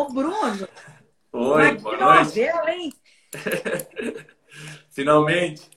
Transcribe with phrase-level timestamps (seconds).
[0.00, 0.66] Ô, Bruno.
[1.30, 2.40] Oi, boa noite.
[2.40, 2.90] Hein?
[4.88, 5.68] Finalmente.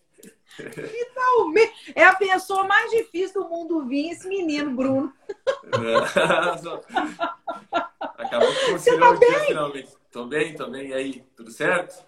[0.56, 1.92] Finalmente.
[1.94, 5.14] É a pessoa mais difícil do mundo vir, esse menino, Bruno.
[8.18, 9.48] Acabou que Você tá bem?
[9.48, 9.92] finalmente.
[10.10, 10.88] Tô bem, tô bem.
[10.88, 12.02] E aí, tudo certo?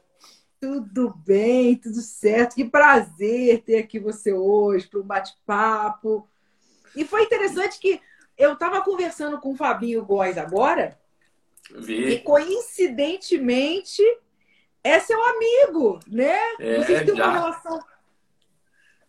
[0.58, 2.56] Tudo bem, tudo certo.
[2.56, 6.30] Que prazer ter aqui você hoje para um bate-papo.
[6.96, 8.00] E foi interessante que
[8.38, 10.98] eu estava conversando com o Fabinho Góes agora.
[11.72, 12.10] Vi.
[12.10, 14.02] E coincidentemente
[14.84, 16.38] é seu amigo, né?
[16.60, 17.80] É, Vocês têm já, uma relação.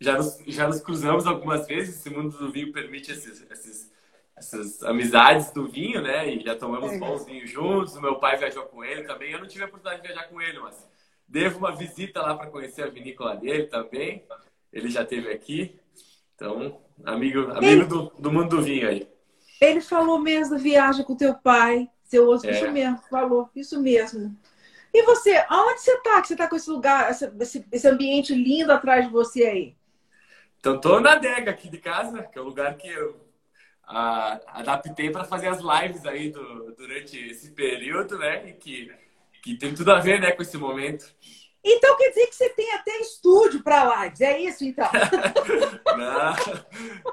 [0.01, 1.97] Já nos, já nos cruzamos algumas vezes.
[1.97, 3.93] Esse mundo do vinho permite esses, esses,
[4.35, 6.33] essas amizades do vinho, né?
[6.33, 6.99] E já tomamos é.
[6.99, 7.95] bons vinhos juntos.
[7.95, 9.33] O meu pai viajou com ele também.
[9.33, 10.87] Eu não tive a oportunidade de viajar com ele, mas
[11.29, 14.25] devo uma visita lá para conhecer a vinícola dele também.
[14.73, 15.79] Ele já esteve aqui.
[16.35, 17.85] Então, amigo, amigo ele...
[17.85, 19.09] do, do mundo do vinho aí.
[19.61, 21.91] Ele falou mesmo, viagem com teu pai.
[22.07, 22.53] Seu outro, é.
[22.53, 24.37] isso mesmo, falou, isso mesmo.
[24.95, 26.23] E você, aonde você está?
[26.23, 29.77] Que você está com esse lugar, esse, esse ambiente lindo atrás de você aí?
[30.59, 33.27] Então, tô na adega aqui de casa, que é o lugar que eu
[33.87, 38.49] a, adaptei para fazer as lives aí do, durante esse período, né?
[38.49, 38.93] E que,
[39.43, 41.15] que tem tudo a ver né, com esse momento.
[41.69, 44.89] Então quer dizer que você tem até estúdio para lives, é isso então?
[45.99, 46.33] Não,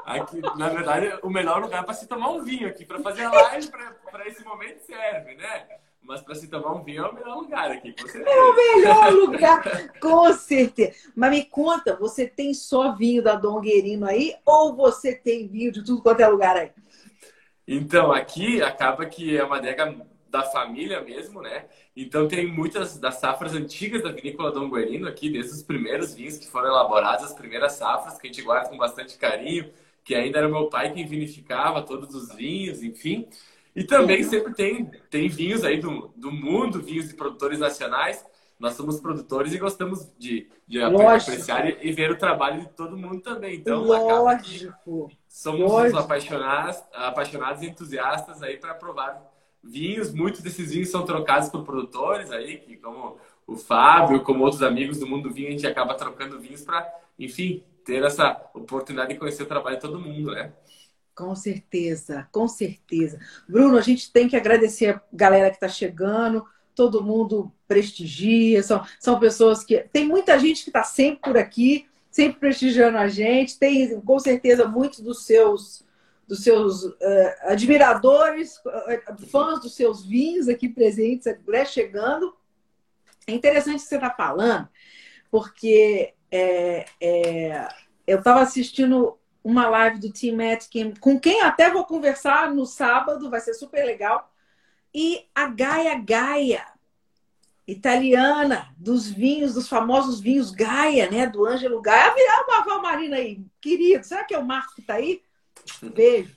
[0.06, 3.32] aqui, na verdade, o melhor lugar para se tomar um vinho aqui, para fazer a
[3.32, 3.72] live
[4.12, 5.66] para esse momento serve, né?
[6.04, 7.95] Mas para se tomar um vinho é o melhor lugar aqui.
[8.14, 10.94] É o melhor lugar, com certeza.
[11.16, 15.72] Mas me conta, você tem só vinho da Dom Guerino aí ou você tem vinho
[15.72, 16.72] de tudo quanto é lugar aí?
[17.67, 19.95] Então, aqui acaba que é uma adega
[20.34, 21.66] da família mesmo, né?
[21.95, 26.39] Então tem muitas das safras antigas da vinícola Dom Guerino aqui, desde os primeiros vinhos
[26.39, 29.70] que foram elaborados, as primeiras safras que a gente guarda com bastante carinho,
[30.04, 33.28] que ainda era meu pai quem vinificava todos os vinhos, enfim.
[33.76, 38.26] E também sempre tem, tem vinhos aí do, do mundo, vinhos de produtores nacionais.
[38.59, 42.98] Nós somos produtores e gostamos de, de apreciar e, e, ver o trabalho de todo
[42.98, 43.58] mundo também.
[43.58, 45.11] Então, Lógico.
[45.27, 46.00] somos Lógico.
[46.00, 49.33] apaixonados, apaixonados e entusiastas aí para provar
[49.64, 54.62] vinhos, muitos desses vinhos são trocados por produtores aí, que como o Fábio, como outros
[54.62, 59.14] amigos do mundo do vinho, a gente acaba trocando vinhos para, enfim, ter essa oportunidade
[59.14, 60.52] de conhecer o trabalho de todo mundo, né?
[61.16, 63.20] Com certeza, com certeza.
[63.48, 68.84] Bruno, a gente tem que agradecer a galera que está chegando, todo mundo prestigia, são,
[69.00, 69.78] são pessoas que.
[69.92, 74.68] Tem muita gente que está sempre por aqui, sempre prestigiando a gente, tem com certeza
[74.68, 75.86] muitos dos seus
[76.28, 76.95] dos seus uh,
[77.44, 82.36] admiradores, uh, fãs dos seus vinhos aqui presentes, né, chegando.
[83.28, 84.67] É interessante o que você está falando,
[85.32, 87.67] porque é, é,
[88.08, 93.30] eu estava assistindo uma live do Team Atkin, com quem até vou conversar no sábado,
[93.30, 94.32] vai ser super legal.
[94.94, 96.66] E a Gaia Gaia,
[97.67, 101.28] italiana, dos vinhos, dos famosos vinhos Gaia, né?
[101.28, 102.14] Do Ângelo Gaia.
[102.30, 105.22] Ah, a Val Marina aí, querido, será que é o Marcos que está aí?
[105.94, 106.36] Beijo.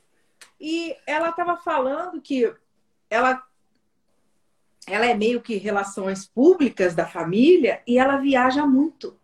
[0.60, 2.52] E ela estava falando que
[3.10, 3.42] ela,
[4.86, 9.16] ela é meio que relações públicas da família e ela viaja muito.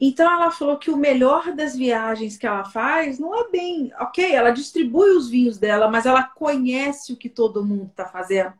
[0.00, 4.32] Então ela falou que o melhor das viagens que ela faz não é bem, ok,
[4.32, 8.54] ela distribui os vinhos dela, mas ela conhece o que todo mundo está fazendo.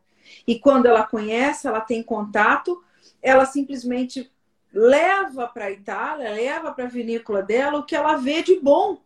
[0.47, 2.83] E quando ela conhece, ela tem contato,
[3.23, 4.31] ela simplesmente
[4.73, 8.99] leva para a Itália, leva para a vinícola dela o que ela vê de bom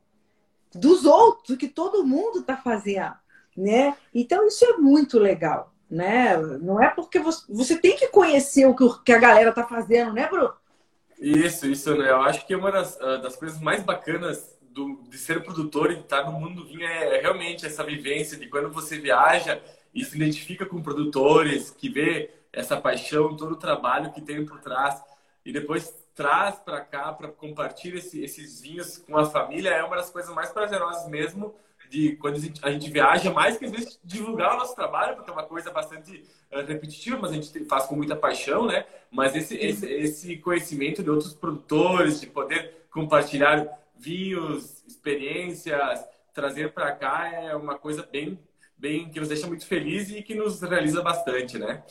[0.74, 3.14] dos outros, que todo mundo está fazendo,
[3.56, 3.96] né?
[4.14, 6.36] Então isso é muito legal, né?
[6.36, 10.28] Não é porque você, você tem que conhecer o que, a galera está fazendo, né,
[10.28, 10.52] Bruno?
[11.18, 12.10] Isso, isso, né?
[12.10, 16.00] Eu acho que uma das, ah, das coisas mais bacanas do, de ser produtor e
[16.00, 19.62] estar no mundo do vinho é, é realmente essa vivência de quando você viaja
[19.94, 24.60] e se identifica com produtores, que vê essa paixão, todo o trabalho que tem por
[24.60, 25.00] trás
[25.44, 29.96] e depois traz para cá para compartilhar esse, esses vinhos com a família é uma
[29.96, 31.54] das coisas mais prazerosas mesmo
[31.90, 35.16] de quando a gente, a gente, viaja mais que às vezes divulgar o nosso trabalho
[35.16, 38.86] porque é uma coisa bastante uh, repetitiva mas a gente faz com muita paixão né?
[39.10, 46.92] Mas esse, esse, esse conhecimento de outros produtores de poder compartilhar vinhos experiências trazer para
[46.92, 48.38] cá é uma coisa bem
[48.76, 51.82] bem que nos deixa muito felizes e que nos realiza bastante né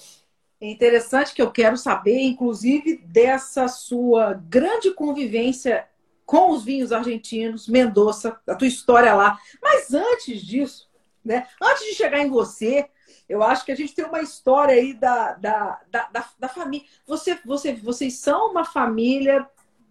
[0.61, 5.87] é interessante que eu quero saber, inclusive, dessa sua grande convivência
[6.25, 9.37] com os vinhos argentinos, Mendoza, a tua história lá.
[9.61, 10.89] Mas antes disso,
[11.23, 11.47] né?
[11.61, 12.89] Antes de chegar em você,
[13.27, 16.87] eu acho que a gente tem uma história aí da, da, da, da, da família.
[17.05, 19.47] Você, você, vocês são uma família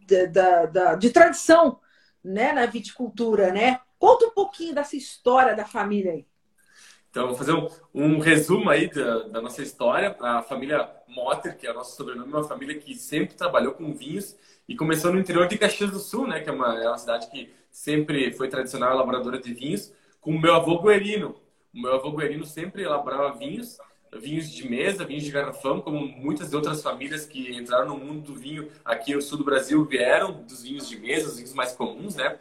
[0.07, 1.81] de, da, da, de tradição
[2.23, 3.81] né, na viticultura, né?
[3.99, 6.27] Conta um pouquinho dessa história da família aí.
[7.13, 10.17] Então, vou fazer um, um resumo aí da, da, nossa história.
[10.19, 13.93] A família Motter, que é o nosso sobrenome, é uma família que sempre trabalhou com
[13.93, 14.35] vinhos
[14.67, 16.41] e começou no interior de Caxias do Sul, né?
[16.41, 19.93] Que é uma, é uma cidade que sempre foi tradicional elaboradora de vinhos,
[20.23, 21.37] com o meu avô Guerino.
[21.75, 23.77] O meu avô Guerino sempre elaborava vinhos,
[24.19, 28.35] vinhos de mesa, vinhos de garrafão, como muitas outras famílias que entraram no mundo do
[28.35, 32.17] vinho aqui no sul do Brasil vieram dos vinhos de mesa, os vinhos mais comuns,
[32.17, 32.39] né?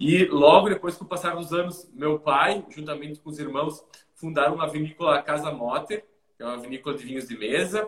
[0.00, 4.54] E logo depois, com o passar dos anos, meu pai, juntamente com os irmãos, fundaram
[4.54, 6.06] uma vinícola Casa Motter,
[6.38, 7.86] que é uma vinícola de vinhos de mesa.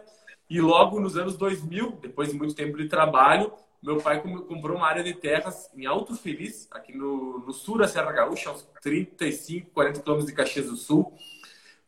[0.50, 3.50] E logo nos anos 2000, depois de muito tempo de trabalho,
[3.82, 7.88] meu pai comprou uma área de terras em Alto Feliz, aqui no, no sul da
[7.88, 11.16] Serra Gaúcha, uns 35, 40 quilômetros de Caxias do Sul,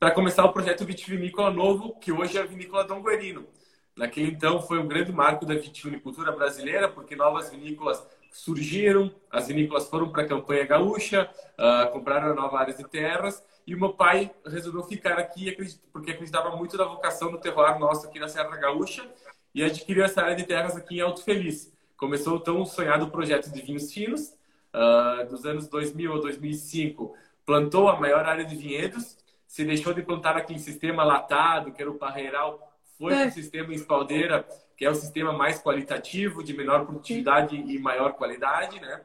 [0.01, 3.47] para começar o projeto vitivinícola novo, que hoje é a Vinícola Dom Guerino.
[3.95, 8.03] Naquele então foi um grande marco da vitivinicultura brasileira, porque novas vinícolas
[8.35, 13.41] surgiram, as vinícolas foram para a campanha gaúcha, uh, compraram a nova área de terras
[13.65, 15.57] e o meu pai resolveu ficar aqui
[15.93, 19.09] porque acreditava muito na vocação do terroir nosso aqui na Serra Gaúcha
[19.55, 21.73] e adquiriu essa área de terras aqui em Alto Feliz.
[21.97, 24.35] Começou o tão sonhado projeto de vinhos finos,
[24.75, 27.15] uh, dos anos 2000 a 2005,
[27.47, 29.17] plantou a maior área de vinhedos,
[29.47, 33.21] se deixou de plantar aquele sistema latado, que era o parreiral, foi é.
[33.21, 34.45] para o sistema espaldeira,
[34.77, 39.01] que é o sistema mais qualitativo, de menor produtividade e maior qualidade, né?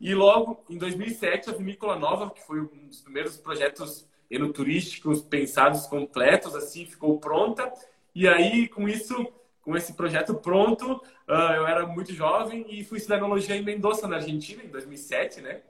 [0.00, 5.86] E logo, em 2007, a Vinícola Nova, que foi um dos primeiros projetos enoturísticos pensados
[5.86, 7.70] completos, assim, ficou pronta.
[8.14, 9.14] E aí, com isso,
[9.60, 10.94] com esse projeto pronto,
[11.28, 15.42] uh, eu era muito jovem e fui estudar enologia em Mendoza, na Argentina, em 2007,
[15.42, 15.60] né?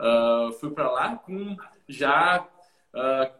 [0.00, 1.56] Uh, fui para lá com
[1.88, 2.46] já
[2.94, 3.32] uh,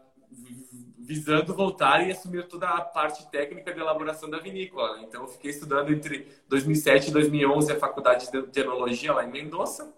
[1.09, 5.01] visando voltar e assumir toda a parte técnica de elaboração da vinícola.
[5.01, 9.91] Então, eu fiquei estudando entre 2007 e 2011 a faculdade de enologia lá em Mendoza.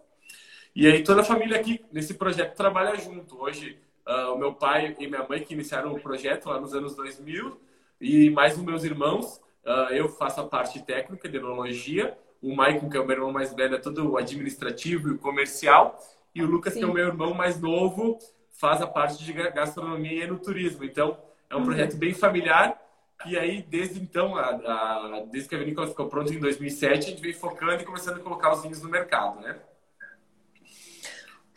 [0.74, 3.38] E aí toda a família aqui nesse projeto trabalha junto.
[3.44, 3.78] Hoje,
[4.08, 7.60] uh, o meu pai e minha mãe que iniciaram o projeto lá nos anos 2000
[8.00, 9.42] e mais os meus irmãos.
[9.66, 12.18] Uh, eu faço a parte técnica de enologia.
[12.42, 15.18] O Maicon, que é o meu irmão mais velho, é todo o administrativo e o
[15.18, 16.00] comercial.
[16.34, 16.80] E o Lucas, Sim.
[16.80, 18.18] que é o meu irmão mais novo,
[18.52, 20.84] faz a parte de gastronomia e no turismo.
[20.84, 21.18] Então,
[21.50, 21.66] é um uhum.
[21.66, 22.80] projeto bem familiar.
[23.26, 27.10] E aí, desde então, a, a, desde que a vinícola ficou pronta em 2007, a
[27.10, 29.60] gente vem focando e começando a colocar os vinhos no mercado, né?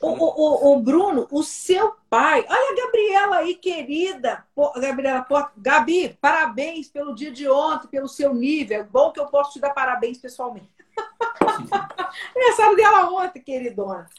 [0.01, 4.45] O, o, o, Bruno, o seu pai, olha a Gabriela aí, querida.
[4.55, 8.85] Pô, Gabriela, pô, Gabi, parabéns pelo dia de ontem, pelo seu nível.
[8.85, 10.69] Bom que eu posso te dar parabéns pessoalmente.
[12.37, 14.11] Aniversário dela ontem, queridona.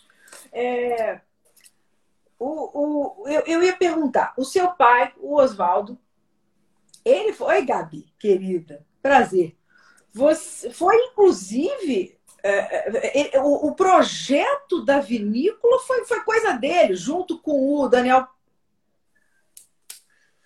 [0.51, 1.21] É,
[2.39, 5.97] o, o, eu, eu ia perguntar, o seu pai, o Oswaldo,
[7.03, 9.55] ele foi, Gabi, querida, prazer.
[10.11, 16.95] Você foi, inclusive, é, é, é, o, o, projeto da vinícola foi, foi coisa dele,
[16.95, 18.27] junto com o Daniel.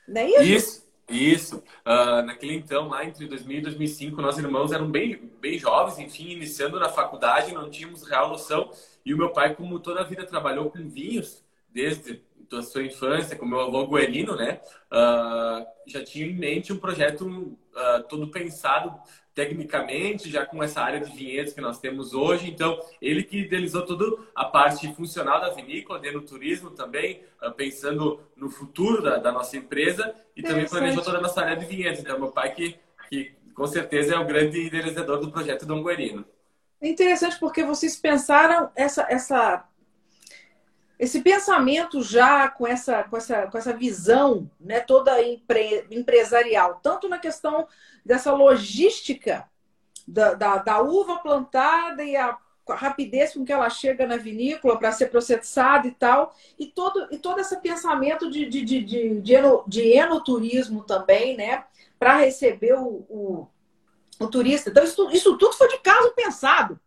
[0.07, 0.43] Não é isso?
[0.43, 0.89] Isso.
[1.09, 1.63] Isso.
[1.83, 6.29] Uh, naquele então, lá entre 2000 e 2005, nós irmãos eram bem, bem jovens, enfim,
[6.29, 8.69] iniciando na faculdade, não tínhamos real noção.
[9.03, 11.43] E o meu pai, como toda a vida trabalhou com vinhos,
[11.73, 12.21] desde
[12.57, 14.59] a sua infância, com meu avô Guerino, né?
[14.91, 18.99] Uh, já tinha em mente um projeto uh, todo pensado
[19.35, 22.49] tecnicamente, já com essa área de vinhedos que nós temos hoje.
[22.49, 27.51] Então, ele que idealizou toda a parte funcional da vinícola, dentro do turismo também, uh,
[27.51, 31.65] pensando no futuro da, da nossa empresa e também planejou toda a nossa área de
[31.65, 31.99] vinhedos.
[31.99, 32.75] Então, meu pai que,
[33.09, 36.25] que com certeza é o grande idealizador do projeto Dom Guerino.
[36.81, 39.68] É interessante porque vocês pensaram essa, essa
[40.99, 47.07] esse pensamento já com essa, com essa, com essa visão né, toda empre, empresarial, tanto
[47.07, 47.65] na questão
[48.05, 49.49] dessa logística
[50.05, 52.37] da, da, da uva plantada e a
[52.67, 57.17] rapidez com que ela chega na vinícola para ser processada e tal, e todo, e
[57.17, 61.63] todo esse pensamento de, de, de, de, de, eno, de enoturismo também, né?
[61.97, 63.47] Para receber o, o,
[64.19, 64.69] o, turista.
[64.69, 66.79] Então, isso, isso tudo foi de caso pensado.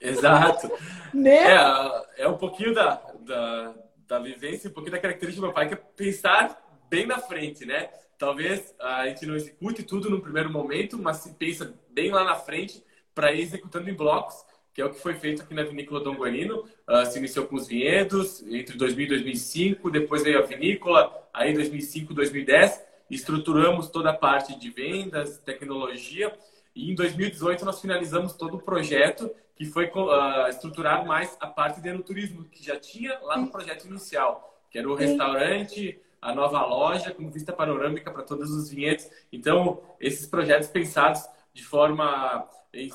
[0.00, 0.70] Exato.
[1.12, 1.52] né?
[1.52, 3.74] É, é um pouquinho da, da,
[4.06, 7.64] da vivência, um pouquinho da característica do meu pai, que é pensar bem na frente,
[7.64, 7.88] né?
[8.18, 12.34] Talvez a gente não execute tudo no primeiro momento, mas se pensa bem lá na
[12.34, 12.84] frente
[13.14, 14.34] para ir executando em blocos,
[14.74, 16.64] que é o que foi feito aqui na vinícola Dom Guarino.
[16.88, 21.54] Uh, se iniciou com os vinhedos entre 2000 e 2005, depois veio a vinícola, aí
[21.54, 26.32] 2005 2010, estruturamos toda a parte de vendas, tecnologia,
[26.74, 31.82] e em 2018 nós finalizamos todo o projeto que foi uh, estruturar mais a parte
[31.82, 36.64] de turismo que já tinha lá no projeto inicial, que era o restaurante, a nova
[36.64, 39.06] loja com vista panorâmica para todos os vinhedos.
[39.30, 42.48] Então, esses projetos pensados de forma,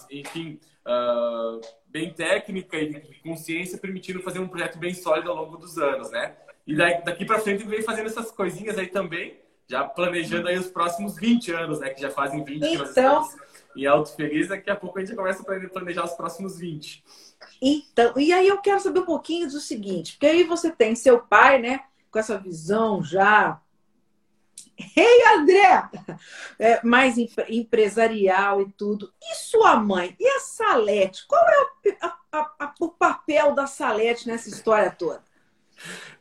[0.09, 5.57] enfim, uh, bem técnica e de consciência, permitiram fazer um projeto bem sólido ao longo
[5.57, 6.35] dos anos, né?
[6.65, 11.15] E daqui para frente vem fazendo essas coisinhas aí também, já planejando aí os próximos
[11.15, 11.91] 20 anos, né?
[11.91, 12.71] Que já fazem 20 então...
[12.71, 13.35] que nós estamos
[13.75, 14.47] em Alto Feliz.
[14.47, 17.03] Daqui a pouco a gente começa a planejar os próximos 20.
[17.61, 21.19] Então, e aí eu quero saber um pouquinho do seguinte, porque aí você tem seu
[21.19, 21.81] pai, né?
[22.09, 23.61] Com essa visão já
[24.95, 25.89] Ei, André!
[26.59, 27.15] É, mais
[27.49, 29.13] empresarial e tudo.
[29.21, 30.15] E sua mãe?
[30.19, 31.25] E a Salete?
[31.27, 35.23] Qual é o, a, a, o papel da Salete nessa história toda?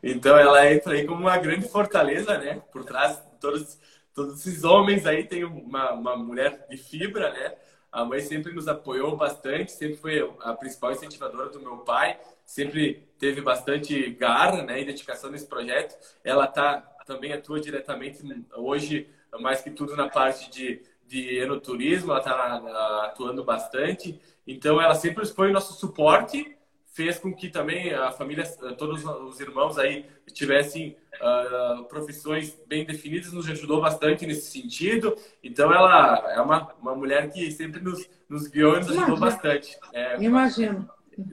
[0.02, 2.62] Então, ela entra aí como uma grande fortaleza, né?
[2.72, 3.78] Por trás de todos,
[4.14, 7.54] todos esses homens aí tem uma, uma mulher de fibra, né?
[7.90, 13.08] A mãe sempre nos apoiou bastante, sempre foi a principal incentivadora do meu pai, sempre
[13.18, 15.96] teve bastante garra né, e dedicação nesse projeto.
[16.24, 18.18] Ela está também atua diretamente
[18.56, 19.08] hoje,
[19.40, 24.20] mais que tudo, na parte de, de enoturismo, ela está atuando bastante.
[24.46, 26.56] Então, ela sempre foi o nosso suporte,
[26.94, 28.44] fez com que também a família,
[28.78, 35.16] todos os irmãos aí tivessem uh, profissões bem definidas, nos ajudou bastante nesse sentido.
[35.42, 39.76] Então, ela é uma, uma mulher que sempre nos, nos guiou e nos ajudou bastante.
[39.92, 40.88] É, Imagino.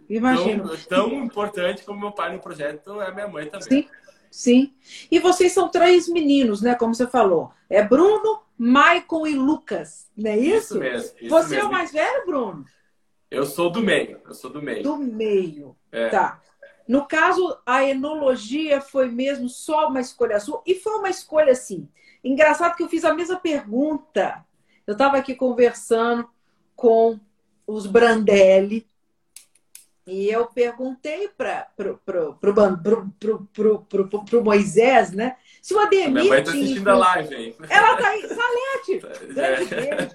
[0.09, 0.69] Imagino.
[0.87, 3.83] Tão, tão, importante como meu pai no projeto é minha mãe também.
[3.83, 3.87] Sim.
[4.31, 4.73] Sim.
[5.11, 6.73] E vocês são três meninos, né?
[6.73, 7.51] Como você falou.
[7.69, 10.75] É Bruno, Maicon e Lucas, não é isso?
[10.75, 11.17] Isso mesmo.
[11.19, 11.65] Isso você mesmo.
[11.65, 12.65] é o mais velho, Bruno?
[13.31, 14.19] Eu sou do meio.
[14.25, 14.83] Eu sou do meio.
[14.83, 15.75] Do meio.
[15.91, 16.09] É.
[16.09, 16.41] Tá.
[16.87, 20.61] No caso, a enologia foi mesmo só uma escolha sua?
[20.65, 21.87] E foi uma escolha assim.
[22.21, 24.45] Engraçado que eu fiz a mesma pergunta.
[24.85, 26.29] Eu estava aqui conversando
[26.75, 27.17] com
[27.65, 28.85] os Brandelli,
[30.05, 32.37] e eu perguntei para pro,
[34.43, 35.37] Moisés, né?
[35.61, 36.09] Se o Ademir.
[36.09, 37.55] Minha mãe está assistindo a live?
[37.69, 38.27] Ela está aí.
[38.27, 38.99] Salete!
[39.33, 39.95] Grande é.
[39.95, 40.11] beijo.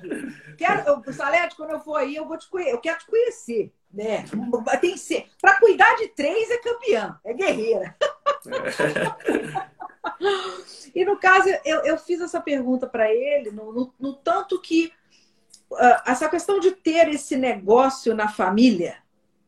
[0.58, 2.74] Quero, Salete, quando eu for aí, eu vou te conhecer.
[2.74, 3.72] Eu quero te conhecer.
[3.92, 4.24] Né?
[4.80, 5.28] Tem que ser.
[5.40, 7.96] Para cuidar de três é campeã, é guerreira.
[10.94, 14.92] e no caso, eu, eu fiz essa pergunta para ele, no, no, no, tanto que
[15.70, 18.98] uh, essa questão de ter esse negócio na família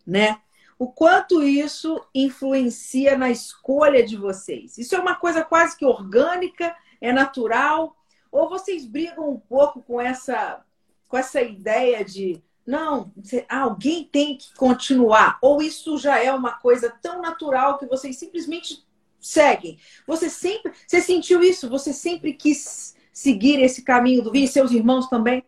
[0.08, 0.40] né?
[0.78, 4.78] O quanto isso influencia na escolha de vocês?
[4.78, 7.96] Isso é uma coisa quase que orgânica, é natural?
[8.30, 10.62] Ou vocês brigam um pouco com essa,
[11.08, 13.10] com essa ideia de não,
[13.48, 15.38] alguém tem que continuar?
[15.40, 18.86] Ou isso já é uma coisa tão natural que vocês simplesmente
[19.18, 19.78] seguem?
[20.06, 21.68] Você sempre, você sentiu isso?
[21.70, 24.44] Você sempre quis seguir esse caminho do vinho?
[24.44, 25.42] E seus irmãos também?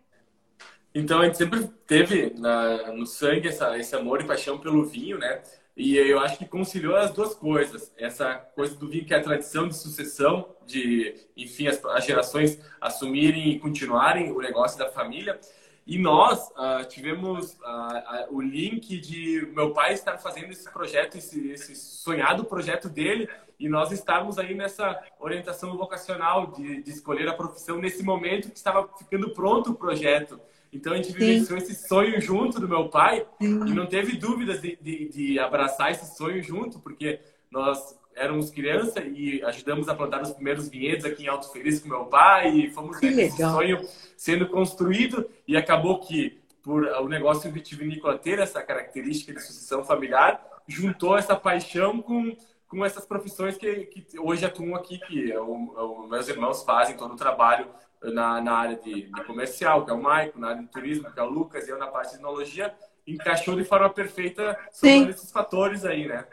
[0.94, 5.18] Então a gente sempre teve na, no sangue essa, esse amor e paixão pelo vinho,
[5.18, 5.42] né?
[5.76, 7.92] E eu acho que conciliou as duas coisas.
[7.96, 12.58] Essa coisa do vinho que é a tradição de sucessão, de, enfim, as, as gerações
[12.80, 15.38] assumirem e continuarem o negócio da família.
[15.86, 21.50] E nós uh, tivemos uh, o link de meu pai estar fazendo esse projeto, esse,
[21.50, 23.28] esse, sonhado projeto dele,
[23.58, 28.56] e nós estarmos aí nessa orientação vocacional de, de escolher a profissão nesse momento que
[28.56, 30.40] estava ficando pronto o projeto.
[30.72, 33.66] Então a gente vivenciou esse sonho junto do meu pai Sim.
[33.66, 39.00] e não teve dúvidas de, de, de, abraçar esse sonho junto, porque nós éramos criança
[39.00, 42.70] e ajudamos a plantar os primeiros vinhedos aqui em Alto Feliz com meu pai e
[42.70, 43.80] fomos vendo esse sonho
[44.16, 50.44] sendo construído e acabou que por o negócio vitivinícola ter essa característica de sucessão familiar,
[50.68, 52.36] juntou essa paixão com
[52.70, 56.96] com essas profissões que, que hoje atuam aqui, que é o, o, meus irmãos fazem
[56.96, 57.66] todo o trabalho
[58.02, 61.20] na, na área de, de, comercial, que é o Maico, na área de turismo, que
[61.20, 62.74] é o Lucas, e eu na parte de tecnologia,
[63.06, 66.24] encaixou de forma perfeita sobre esses fatores aí, né?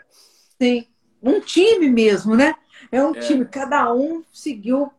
[0.62, 0.88] Sim.
[1.22, 2.56] Um time mesmo, né?
[2.92, 3.20] É um é.
[3.20, 4.92] time, cada um seguiu.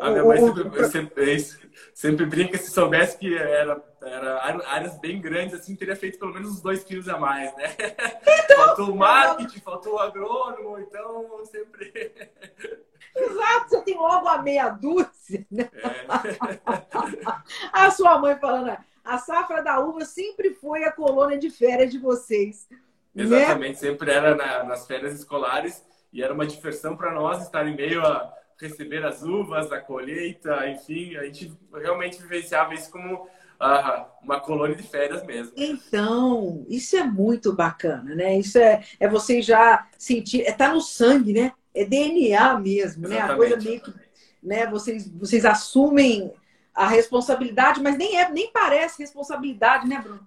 [0.00, 1.46] A minha mãe sempre, sempre,
[1.94, 6.50] sempre brinca se soubesse que era, era áreas bem grandes, assim, teria feito pelo menos
[6.52, 7.74] uns dois quilos a mais, né?
[8.44, 12.12] Então, faltou o marketing, faltou o agrônomo, então sempre.
[13.16, 15.46] Exato, você tem logo a meia dúzia.
[15.50, 15.68] Né?
[15.74, 16.06] É.
[17.72, 21.98] a sua mãe falando, a safra da uva sempre foi a colônia de férias de
[21.98, 22.68] vocês.
[23.14, 23.24] Né?
[23.24, 23.90] Exatamente, né?
[23.90, 28.04] sempre era na, nas férias escolares e era uma diversão para nós estar em meio
[28.04, 33.14] a receber as uvas, a colheita, enfim, a gente realmente vivenciava isso como
[33.60, 35.52] uh, uma colônia de férias mesmo.
[35.56, 38.38] Então, isso é muito bacana, né?
[38.38, 41.52] Isso é, é você já sentir, é tá no sangue, né?
[41.74, 43.08] É DNA mesmo, Exatamente.
[43.08, 43.32] né?
[43.32, 43.94] A coisa meio que,
[44.42, 44.66] né?
[44.66, 46.32] Vocês, vocês assumem
[46.74, 50.26] a responsabilidade, mas nem é, nem parece responsabilidade, né, Bruno?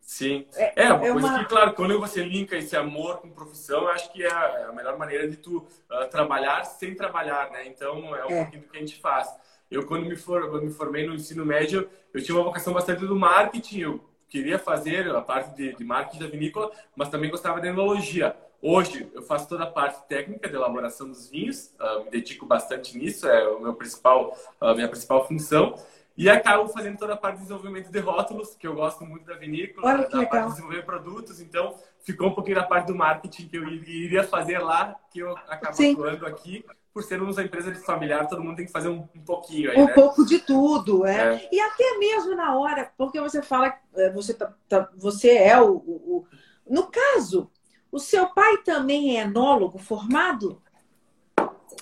[0.00, 0.46] Sim.
[0.54, 1.38] É, é uma é coisa uma...
[1.38, 4.74] que, claro, quando você linka esse amor com profissão, eu acho que é a, é
[4.74, 7.66] melhor maneira de tu uh, trabalhar sem trabalhar, né?
[7.66, 8.42] Então, é um é.
[8.42, 9.32] pouquinho do que a gente faz.
[9.70, 13.06] Eu, quando me, for, quando me formei no ensino médio, eu tinha uma vocação bastante
[13.06, 17.60] do marketing, eu queria fazer a parte de, de marketing da vinícola, mas também gostava
[17.60, 18.36] da enologia.
[18.64, 22.96] Hoje eu faço toda a parte técnica de elaboração dos vinhos, uh, me dedico bastante
[22.96, 25.74] nisso, é o meu principal, a minha principal função.
[26.16, 29.34] E acabo fazendo toda a parte de desenvolvimento de rótulos, que eu gosto muito da
[29.34, 31.40] vinícola, Olha da parte de desenvolver produtos.
[31.40, 35.36] Então, ficou um pouquinho da parte do marketing que eu iria fazer lá, que eu
[35.48, 35.94] acabo Sim.
[35.94, 36.64] atuando aqui.
[36.94, 39.78] Por sermos uma empresa de familiar, todo mundo tem que fazer um, um pouquinho aí,
[39.78, 39.92] Um né?
[39.94, 41.36] pouco de tudo, é.
[41.36, 41.48] é.
[41.50, 45.72] E até mesmo na hora, porque você fala, é, você, tá, tá você é o,
[45.76, 46.26] o, o...
[46.68, 47.50] No caso,
[47.92, 50.60] o seu pai também é enólogo formado?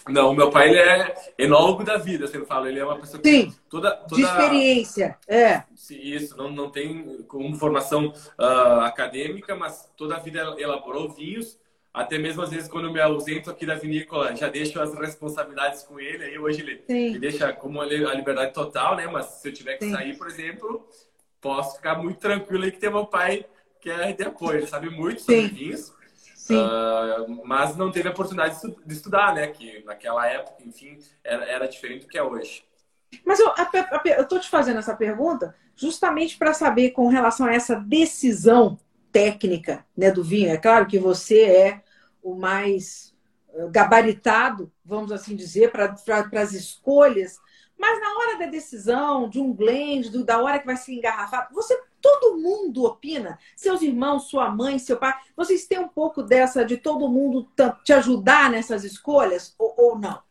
[0.08, 2.68] Não, meu pai ele é enólogo da vida, você fala.
[2.68, 4.16] Ele é uma pessoa que Sim, toda, toda...
[4.16, 5.62] de experiência, é.
[5.90, 11.58] Isso, não, não tem como formação uh, acadêmica, mas toda a vida elaborou vinhos.
[11.92, 15.82] Até mesmo às vezes quando eu me ausento aqui da vinícola, já deixo as responsabilidades
[15.82, 16.24] com ele.
[16.24, 19.06] Aí hoje ele me deixa como a liberdade total, né?
[19.06, 19.92] Mas se eu tiver que Sim.
[19.92, 20.88] sair, por exemplo,
[21.40, 23.44] posso ficar muito tranquilo aí que tem meu pai
[23.80, 24.58] que é de apoio.
[24.58, 25.54] Ele sabe muito sobre Sim.
[25.54, 25.99] vinhos.
[26.48, 29.48] Uh, mas não teve a oportunidade de estudar, né?
[29.48, 32.64] Que naquela época, enfim, era, era diferente do que é hoje.
[33.24, 33.52] Mas eu
[34.20, 38.78] estou te fazendo essa pergunta justamente para saber com relação a essa decisão
[39.10, 40.50] técnica né, do vinho.
[40.50, 41.82] É claro que você é
[42.22, 43.14] o mais
[43.52, 47.38] eh, gabaritado, vamos assim dizer, para pra, as escolhas,
[47.78, 51.48] mas na hora da decisão, de um blend, do, da hora que vai se engarrafar,
[51.50, 53.38] você todo mundo opina.
[53.56, 57.48] Seus irmãos, sua mãe, seu pai, vocês têm um pouco dessa de todo mundo
[57.84, 60.22] te ajudar nessas escolhas ou, ou não?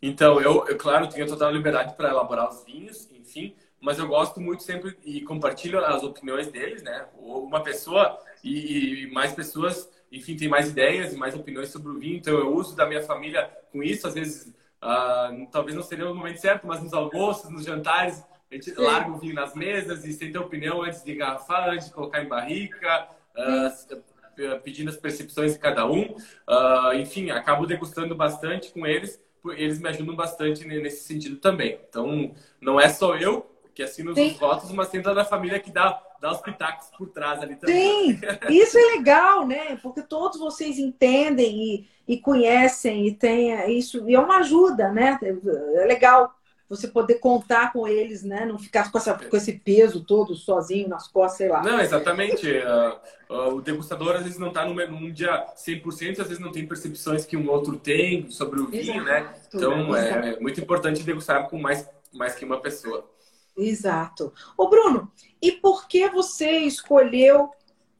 [0.00, 4.40] Então, eu, eu, claro, tenho total liberdade para elaborar os vinhos, enfim, mas eu gosto
[4.40, 7.06] muito sempre e compartilho as opiniões deles, né?
[7.16, 11.98] Uma pessoa e, e mais pessoas, enfim, tem mais ideias e mais opiniões sobre o
[11.98, 14.52] vinho, então eu uso da minha família com isso, às vezes
[14.84, 18.22] Uh, talvez não seria o momento certo, mas nos almoços, nos jantares,
[18.54, 18.80] a gente Sim.
[18.80, 22.22] larga o vinho nas mesas e sente a opinião antes de garrafar, antes de colocar
[22.22, 26.02] em barrica, uh, pedindo as percepções de cada um.
[26.48, 29.20] Uh, enfim, acabo degustando bastante com eles,
[29.56, 31.80] eles me ajudam bastante nesse sentido também.
[31.88, 35.72] Então, não é só eu que assino os votos, mas tem toda a família que
[35.72, 38.14] dá dá os pitacos por trás ali também.
[38.14, 39.76] Sim, isso é legal, né?
[39.82, 45.18] Porque todos vocês entendem e, e conhecem e tem isso, e é uma ajuda, né?
[45.22, 46.34] É legal
[46.74, 48.44] você poder contar com eles, né?
[48.44, 51.62] Não ficar com, essa, com esse peso todo sozinho nas costas, sei lá.
[51.62, 52.46] Não, exatamente.
[52.48, 56.52] Uh, uh, o degustador às vezes não está num, num dia 100%, às vezes não
[56.52, 59.04] tem percepções que um outro tem sobre o vinho, Exato.
[59.04, 59.34] né?
[59.52, 63.08] Então é, é muito importante degustar com mais, mais que uma pessoa.
[63.56, 64.32] Exato.
[64.56, 65.10] Ô Bruno,
[65.40, 67.50] e por que você escolheu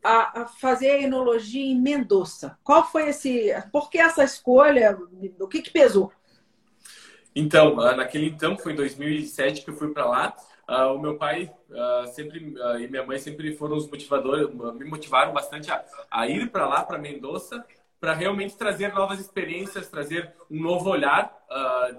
[0.03, 2.59] a, a fazer a enologia em Mendoza?
[2.63, 3.55] Qual foi esse.
[3.73, 4.99] Por que essa escolha?
[5.41, 6.13] O que, que pesou?
[7.35, 10.37] Então, ah, naquele então, foi em 2007 que eu fui para lá.
[10.69, 14.85] Uh, o meu pai uh, sempre uh, e minha mãe sempre foram os motivadores, me
[14.87, 17.63] motivaram bastante a, a ir para lá, para Mendoza,
[18.01, 21.33] para realmente trazer novas experiências, trazer um novo olhar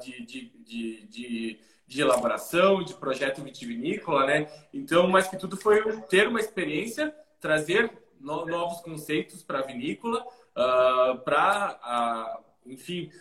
[0.04, 4.48] de, de, de, de de elaboração, de projeto vitivinícola, né?
[4.74, 10.26] Então, mais que tudo foi ter uma experiência, trazer no, novos conceitos para a vinícola,
[11.24, 13.12] para, enfim,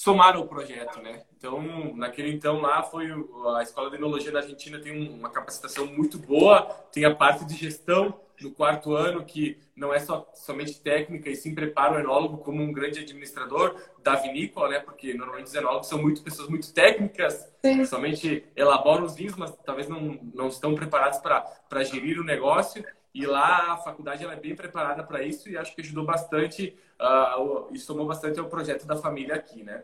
[0.00, 1.24] somar ao projeto, né?
[1.36, 1.62] Então,
[1.94, 3.10] naquele então lá foi
[3.54, 7.54] a Escola de Enologia da Argentina tem uma capacitação muito boa, tem a parte de
[7.54, 12.38] gestão no quarto ano que não é só somente técnica e sim prepara o enólogo
[12.38, 14.80] como um grande administrador da vinícola, né?
[14.80, 17.84] Porque normalmente os enólogos são muito pessoas muito técnicas, sim.
[17.84, 22.82] somente elaboram os vinhos, mas talvez não, não estão preparados para gerir o negócio.
[23.14, 26.76] E lá a faculdade ela é bem preparada para isso e acho que ajudou bastante
[27.00, 29.82] uh, e somou bastante ao projeto da família aqui, né?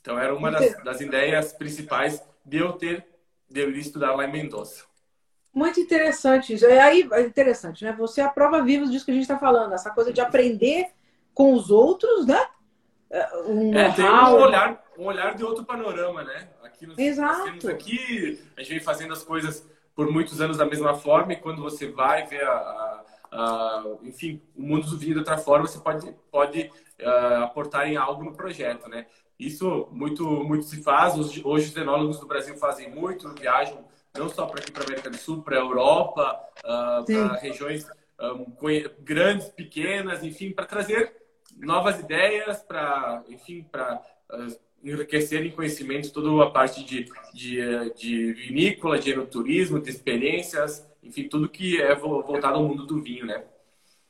[0.00, 3.06] Então era uma das, das ideias principais de eu ter
[3.50, 4.84] de eu ir estudar lá em Mendoza.
[5.52, 6.66] Muito interessante isso.
[6.66, 7.92] É aí é interessante, né?
[7.98, 10.90] Você é a prova viva disso que a gente está falando, essa coisa de aprender
[11.34, 12.46] com os outros, né?
[13.10, 16.48] É, um é, tem um olhar, um olhar de outro panorama, né?
[16.62, 17.68] Aqui Exato.
[17.68, 19.66] aqui, a gente vem fazendo as coisas
[19.98, 24.40] por muitos anos da mesma forma e quando você vai ver a, a, a enfim,
[24.54, 28.32] o mundo do vinho de outra forma, você pode, pode uh, aportar em algo no
[28.32, 29.06] projeto, né?
[29.36, 31.18] Isso muito, muito se faz.
[31.18, 33.84] Hoje, hoje os enólogos do Brasil fazem muito, viajam
[34.16, 37.84] não só para aqui para a América do Sul, para a Europa, uh, para regiões
[38.20, 38.56] um,
[39.00, 41.12] grandes, pequenas, enfim, para trazer
[41.56, 48.32] novas ideias, para, enfim, para uh, enriquecer em conhecimento toda a parte de, de, de
[48.32, 53.42] vinícola, de enoturismo, de experiências, enfim, tudo que é voltado ao mundo do vinho, né?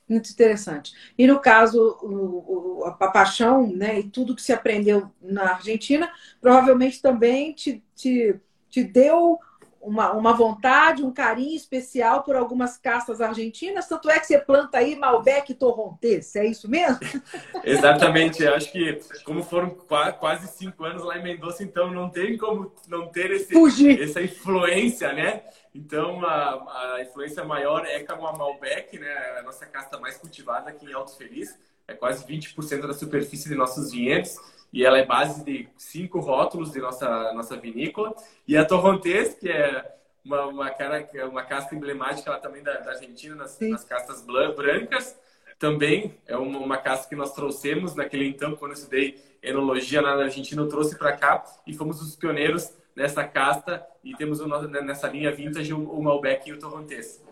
[0.09, 0.94] Muito interessante.
[1.18, 6.11] E no caso, o, o, a paixão né, e tudo que se aprendeu na Argentina,
[6.40, 8.35] provavelmente também te, te,
[8.70, 9.38] te deu
[9.80, 14.78] uma, uma vontade, um carinho especial por algumas castas argentinas, tanto é que você planta
[14.78, 16.98] aí Malbec Torrontés, é isso mesmo?
[17.64, 19.70] Exatamente, eu acho que como foram
[20.18, 23.54] quase cinco anos lá em Mendoza, então não tem como não ter esse,
[24.02, 25.42] essa influência, né?
[25.74, 29.12] Então a, a influência maior é com a Malbec, né?
[29.38, 33.54] A nossa casta mais cultivada aqui em Alto Feliz, é quase 20% da superfície de
[33.54, 34.36] nossos vinhedos
[34.72, 38.14] e ela é base de cinco rótulos de nossa, nossa vinícola.
[38.46, 42.90] E a Torrontés, que é uma, uma, cara, uma casca emblemática lá também da, da
[42.90, 45.16] Argentina, nas, nas castas brancas,
[45.59, 50.14] também é uma, uma casca que nós trouxemos naquele então, quando eu estudei enologia na
[50.14, 55.09] Argentina, eu trouxe para cá e fomos os pioneiros nessa casta e temos o, nessa
[55.09, 57.22] linha vintage o, Malbec e o Torrontés.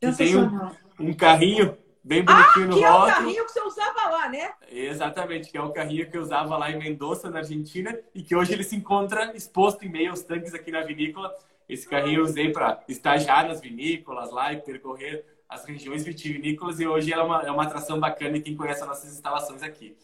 [0.00, 3.08] Que tem um, um carrinho bem bonitinho ah, no que rótulo.
[3.08, 4.52] é o carrinho que você usava lá, né?
[4.70, 8.36] Exatamente, que é o carrinho que eu usava lá em Mendoza, na Argentina, e que
[8.36, 11.34] hoje ele se encontra exposto em meio aos tanques aqui na vinícola.
[11.68, 16.86] Esse carrinho eu usei para estagiar nas vinícolas lá e percorrer as regiões vitivinícolas, e
[16.86, 19.96] hoje é uma, é uma atração bacana e quem conhece as nossas instalações aqui.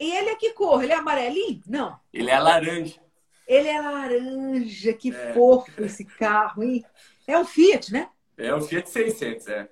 [0.00, 0.82] E ele é que cor?
[0.82, 1.62] Ele é amarelinho?
[1.68, 1.96] Não.
[2.12, 3.00] Ele é laranja.
[3.46, 5.32] Ele é laranja, que é.
[5.32, 6.84] fofo esse carro, hein?
[7.28, 8.08] É um Fiat, né?
[8.36, 9.68] É um Fiat 600, é.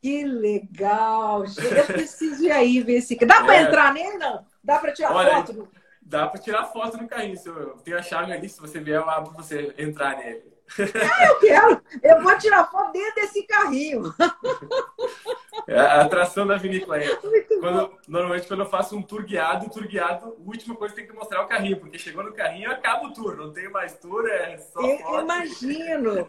[0.00, 1.44] Que legal!
[1.44, 3.16] Eu preciso ir aí ver esse.
[3.24, 3.62] Dá para é.
[3.62, 4.44] entrar nele, não?
[4.62, 5.68] Dá para tirar Olha, foto?
[6.02, 7.36] Dá para tirar foto no carrinho.
[7.44, 10.56] Eu tenho a chave ali, se você vier, eu abro para você entrar nele.
[10.78, 11.82] Ah, eu quero!
[12.02, 14.14] Eu vou tirar foto dentro desse carrinho.
[15.66, 17.08] É a atração da vinícola aí.
[17.60, 21.12] Quando, normalmente, quando eu faço um tour guiado, tour guiado, a última coisa tem que
[21.12, 23.36] mostrar é o carrinho, porque chegou no carrinho, acaba o tour.
[23.36, 25.22] Não tem mais tour, é só eu foto.
[25.22, 26.28] Imagino!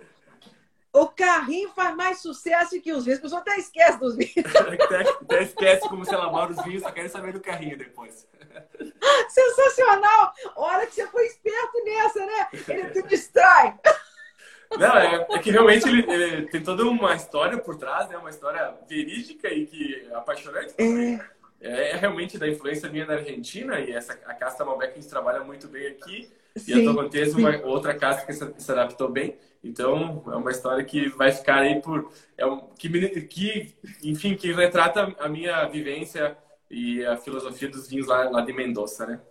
[0.94, 3.20] O carrinho faz mais sucesso que os vinhos.
[3.20, 4.56] A pessoa até esquece dos vinhos.
[4.56, 8.28] até, até esquece como se elabora os vinhos, só querem saber do carrinho depois.
[9.30, 10.34] Sensacional!
[10.56, 12.48] Olha que você foi esperto nessa, né?
[12.68, 13.78] Ele te distrai.
[14.78, 18.18] Não, é, é que realmente ele, ele, tem toda uma história por trás, né?
[18.18, 20.74] Uma história verídica e que é apaixonante.
[20.78, 21.38] É.
[21.60, 25.10] É, é realmente da influência minha na Argentina e essa a casta Malbec a gente
[25.10, 26.32] trabalha muito bem aqui.
[26.58, 29.38] Sim, e a Torrontés, uma outra casta que se, adaptou bem.
[29.64, 32.12] Então, é uma história que vai ficar aí por.
[32.38, 32.90] É um, que,
[33.22, 36.38] que, enfim, que retrata a minha vivência
[36.70, 39.22] e a filosofia dos vinhos lá, lá de Mendoza, né?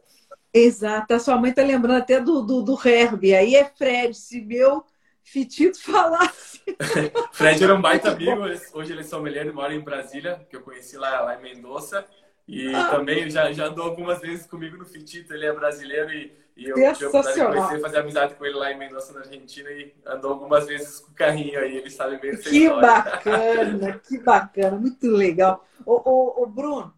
[0.53, 1.13] Exato.
[1.13, 3.35] A sua mãe tá lembrando até do, do, do Herbie.
[3.35, 4.85] Aí é Fred, se meu
[5.23, 6.63] fitito falasse.
[7.33, 8.43] Fred era um baita amigo.
[8.73, 12.07] Hoje ele é sommelier e mora em Brasília, que eu conheci lá, lá em Mendoza.
[12.47, 12.91] E ah.
[12.91, 15.35] também já, já andou algumas vezes comigo no Fitito.
[15.35, 18.73] Ele é brasileiro e e eu tive a comecei a fazer amizade com ele lá
[18.73, 22.35] em Mendoza, na Argentina, e andou algumas vezes com o carrinho aí, ele sabe bem
[22.35, 22.81] Que história.
[22.81, 25.67] bacana, que bacana, muito legal.
[25.85, 26.95] Ô, ô, ô, Bruno,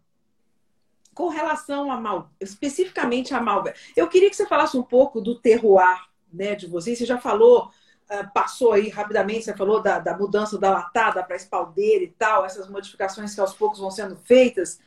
[1.13, 5.37] com relação a Mal, especificamente a Malva, eu queria que você falasse um pouco do
[5.37, 6.97] terroir né, de vocês.
[6.97, 7.69] Você já falou,
[8.09, 12.45] ah, passou aí rapidamente, você falou da, da mudança da latada para espaldeira e tal,
[12.45, 14.79] essas modificações que aos poucos vão sendo feitas.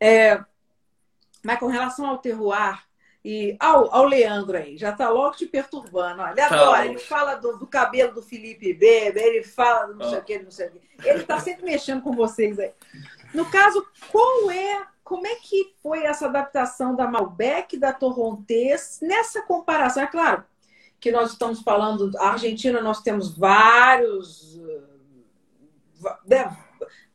[0.00, 0.42] É,
[1.42, 2.82] mas com relação ao terroir,
[3.24, 6.20] e ao, ao Leandro aí, já tá logo te perturbando.
[6.20, 10.10] Olha, ele adora, ele fala do, do, cabelo do Felipe Bebe, ele fala do não
[10.10, 11.08] sei o que, não sei o que.
[11.08, 12.72] Ele tá sempre mexendo com vocês aí.
[13.32, 19.40] No caso, qual é, como é que foi essa adaptação da Malbec da Torrontés nessa
[19.40, 20.02] comparação?
[20.02, 20.44] É claro
[21.00, 24.60] que nós estamos falando, a Argentina nós temos vários
[26.26, 26.56] né,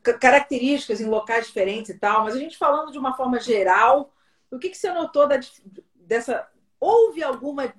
[0.02, 4.14] características em locais diferentes e tal, mas a gente falando de uma forma geral,
[4.50, 5.40] o que, que você notou da,
[5.96, 6.48] dessa.
[6.80, 7.74] Houve alguma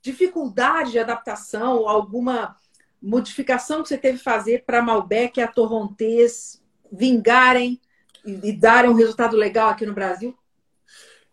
[0.00, 2.56] dificuldade de adaptação, alguma
[3.00, 7.80] modificação que você teve que fazer para Malbec e a Torrontés vingarem
[8.24, 10.36] e, e darem um resultado legal aqui no Brasil?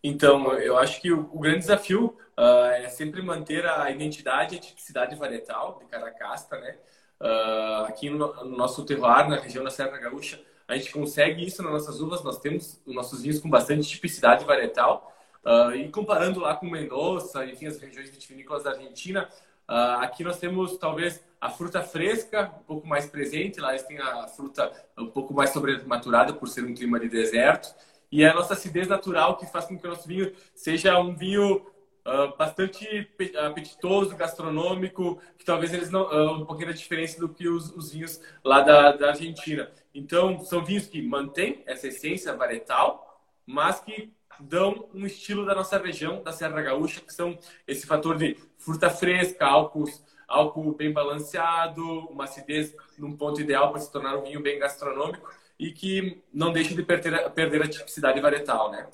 [0.03, 4.57] Então, eu acho que o, o grande desafio uh, é sempre manter a identidade e
[4.57, 6.77] a tipicidade varietal de cada casta, né?
[7.25, 11.63] Uh, aqui no, no, nosso terroir, na região da Serra Gaúcha, a gente consegue isso
[11.63, 12.23] nas nossas uvas.
[12.23, 15.11] Nós temos os nossos vinhos com bastante tipicidade varietal.
[15.43, 19.27] Uh, e comparando lá com Mendoza, enfim, as regiões vitivinícolas da Argentina,
[19.67, 23.97] uh, aqui nós temos talvez a fruta fresca um pouco mais presente, lá eles têm
[23.99, 27.73] a fruta um pouco mais sobrematurada por ser um clima de deserto,
[28.11, 31.65] e a nossa acidez natural que faz com que o nosso vinho seja um vinho
[32.05, 37.47] uh, bastante apetitoso, gastronômico, que talvez eles não uh, um pouquinho da diferença do que
[37.47, 39.71] os, os vinhos lá da, da Argentina.
[39.93, 45.77] Então, são vinhos que mantêm essa essência varietal, mas que dão um estilo da nossa
[45.77, 47.37] região, da Serra Gaúcha, que são
[47.67, 49.85] esse fator de fruta fresca, álcool,
[50.27, 55.33] álcool bem balanceado, uma acidez num ponto ideal para se tornar um vinho bem gastronômico
[55.57, 58.87] e que não deixa de perder, perder a tipicidade varietal, né?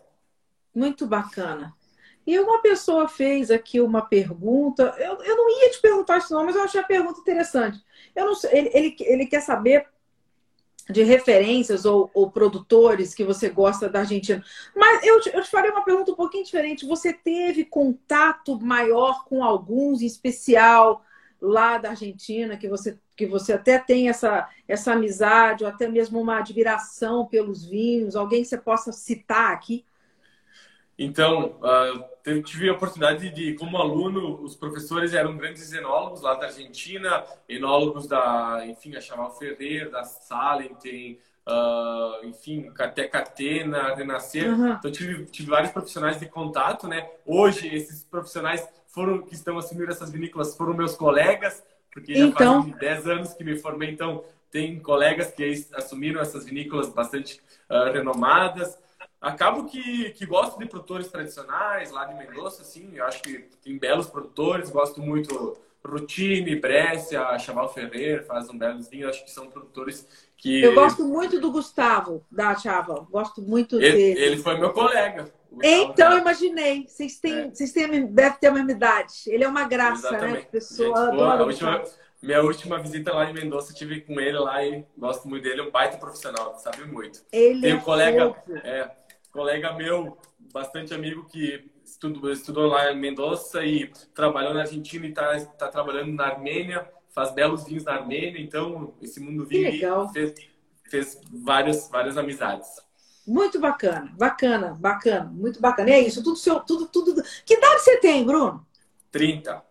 [0.74, 1.74] Muito bacana.
[2.25, 4.95] E uma pessoa fez aqui uma pergunta.
[4.97, 7.84] Eu, eu não ia te perguntar isso, não, mas eu achei a pergunta interessante.
[8.15, 9.88] Eu não sei, ele, ele, ele quer saber
[10.89, 14.43] de referências ou, ou, produtores que você gosta da Argentina.
[14.75, 16.86] Mas eu te, eu te farei uma pergunta um pouquinho diferente.
[16.86, 21.03] Você teve contato maior com alguns, em especial
[21.39, 26.19] lá da Argentina, que você, que você até tem essa, essa amizade, ou até mesmo
[26.19, 28.15] uma admiração pelos vinhos?
[28.15, 29.84] Alguém que você possa citar aqui?
[31.03, 36.35] Então, uh, eu tive a oportunidade de, como aluno, os professores eram grandes enólogos lá
[36.35, 41.17] da Argentina, enólogos da, enfim, a Chaval Ferrer, da Salenten,
[41.49, 44.53] uh, enfim, até Catena, Renascer.
[44.53, 44.73] Uhum.
[44.73, 47.09] Então, tive, tive vários profissionais de contato, né?
[47.25, 52.61] Hoje, esses profissionais foram que estão assumindo essas vinícolas foram meus colegas, porque já então...
[52.61, 57.91] faz 10 anos que me formei, então tem colegas que assumiram essas vinícolas bastante uh,
[57.91, 58.77] renomadas
[59.21, 63.77] acabo que, que gosto de produtores tradicionais lá de Mendoza, assim, eu acho que tem
[63.77, 65.55] belos produtores, gosto muito
[65.86, 70.07] Rutine, Brescia, Chaval Ferrer, faz um belos vinhos, acho que são produtores
[70.38, 70.62] que...
[70.62, 74.19] Eu gosto muito do Gustavo, da Chaval, gosto muito ele, dele.
[74.19, 75.31] Ele foi meu colega.
[75.62, 77.49] Então, imaginei, vocês têm, é.
[77.49, 79.13] vocês têm, devem ter a mesma idade.
[79.27, 80.43] Ele é uma graça, né, Exatamente.
[80.43, 80.49] né?
[80.51, 81.84] Pessoa, Gente, a última,
[82.21, 85.63] minha última visita lá em Mendoza, tive com ele lá e gosto muito dele, é
[85.63, 87.21] um baita profissional, sabe muito.
[87.31, 88.91] Ele Tem um é colega, é,
[89.31, 90.17] colega meu,
[90.53, 95.67] bastante amigo que estudou, estudou lá em Mendoza e trabalhou na Argentina e está tá
[95.67, 99.71] trabalhando na Armênia, faz belos vinhos na Armênia, então esse mundo vinho
[100.11, 100.33] fez,
[100.89, 102.67] fez várias, várias amizades.
[103.25, 105.89] Muito bacana, bacana, bacana, muito bacana.
[105.89, 107.21] E é isso, tudo seu, tudo, tudo.
[107.45, 108.65] Que idade você tem, Bruno?
[109.11, 109.63] 30.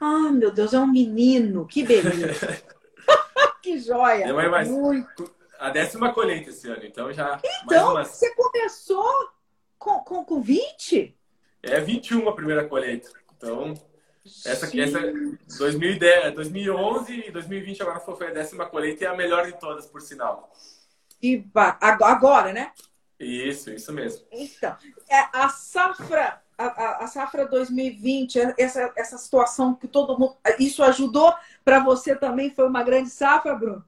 [0.00, 2.62] Ah, meu Deus, é um menino, que beleza.
[3.62, 4.24] que joia.
[4.24, 7.40] É, mas, muito a décima colheita esse ano, então já.
[7.64, 9.30] Então, você começou
[9.78, 11.16] com, com, com 20?
[11.62, 13.10] É 21 a primeira colheita.
[13.36, 13.74] Então,
[14.44, 15.00] essa, essa
[15.58, 19.86] 2010, 2011 e 2020 agora foi a décima colheita e é a melhor de todas,
[19.86, 20.52] por sinal.
[21.22, 21.44] E
[22.00, 22.72] agora, né?
[23.18, 24.24] Isso, isso mesmo.
[24.30, 24.76] Então,
[25.10, 30.36] é, a safra, a, a, safra 2020, essa, essa situação que todo mundo.
[30.60, 32.54] Isso ajudou para você também?
[32.54, 33.84] Foi uma grande safra, Bruno?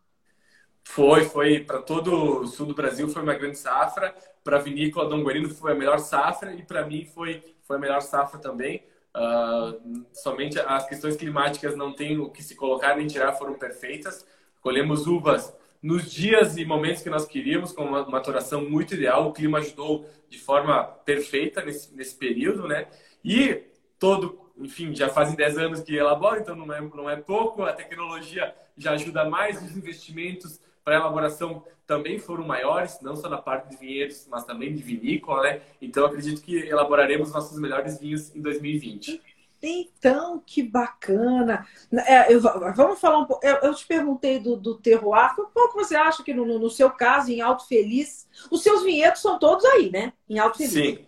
[0.92, 4.12] Foi, foi para todo o sul do Brasil foi uma grande safra.
[4.42, 7.79] Para a vinícola Dom Guarino foi a melhor safra e para mim foi foi a
[7.79, 8.83] melhor safra também.
[9.14, 14.26] Uh, somente as questões climáticas não tem o que se colocar nem tirar foram perfeitas.
[14.61, 19.29] Colhemos uvas nos dias e momentos que nós queríamos, com uma maturação muito ideal.
[19.29, 22.88] O clima ajudou de forma perfeita nesse, nesse período, né?
[23.24, 23.62] E
[23.96, 27.62] todo, enfim, já fazem 10 anos que elabora, então não é, não é pouco.
[27.62, 33.38] A tecnologia já ajuda mais, os investimentos para elaboração também foram maiores, não só na
[33.38, 35.62] parte de vinhedos, mas também de vinícola, né?
[35.83, 39.21] Então acredito que elaboraremos nossos melhores vinhos em 2020.
[39.62, 41.66] Então, que bacana!
[42.07, 43.45] É, eu, vamos falar um pouco.
[43.45, 45.35] Eu, eu, te perguntei do, do terroir.
[45.35, 49.21] Qual que você acha que, no, no, seu caso, em Alto Feliz, os seus vinhedos
[49.21, 50.12] são todos aí, né?
[50.29, 50.73] Em Alto Feliz.
[50.73, 51.07] Sim.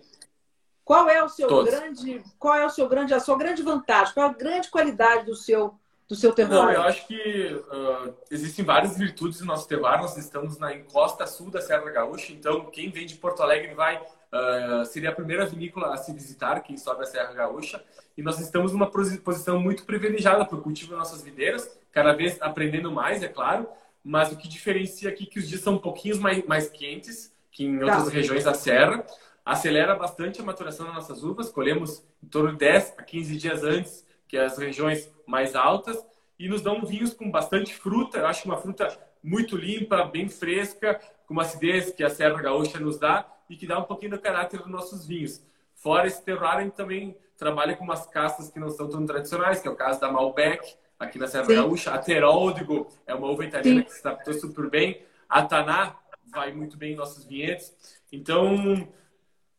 [0.85, 1.71] Qual é o seu todos.
[1.73, 4.13] grande, qual é o seu grande, a sua grande vantagem?
[4.13, 5.75] Qual é a grande qualidade do seu
[6.09, 6.62] do seu terroir?
[6.62, 10.01] Não, eu acho que uh, existem várias virtudes no nosso terroir.
[10.01, 14.01] Nós estamos na encosta sul da Serra Gaúcha, então quem vem de Porto Alegre vai
[14.33, 17.83] uh, seria a primeira vinícola a se visitar, quem sobe a Serra Gaúcha.
[18.17, 22.41] E nós estamos numa posição muito privilegiada para o cultivo das nossas videiras, cada vez
[22.41, 23.69] aprendendo mais, é claro.
[24.05, 27.33] Mas o que diferencia aqui é que os dias são um pouquinho mais, mais quentes
[27.53, 28.11] que em outras tá.
[28.11, 29.05] regiões da serra.
[29.45, 31.51] Acelera bastante a maturação das nossas uvas.
[31.51, 36.03] Colhemos em torno de 10 a 15 dias antes que as regiões mais altas,
[36.38, 38.16] e nos dão vinhos com bastante fruta.
[38.16, 38.88] Eu acho uma fruta
[39.23, 43.66] muito limpa, bem fresca, com uma acidez que a Serra Gaúcha nos dá e que
[43.66, 45.45] dá um pouquinho do caráter dos nossos vinhos.
[45.75, 49.61] Fora esse terroir, a gente também trabalha com umas castas que não são tão tradicionais,
[49.61, 51.55] que é o caso da Malbec, aqui na Serra Sim.
[51.57, 51.92] Gaúcha.
[51.92, 53.85] A Teródigo é uma uva italiana Sim.
[53.85, 55.03] que se adaptou super bem.
[55.29, 55.95] A Taná
[56.33, 57.71] vai muito bem em nossos vinhedos.
[58.11, 58.88] Então,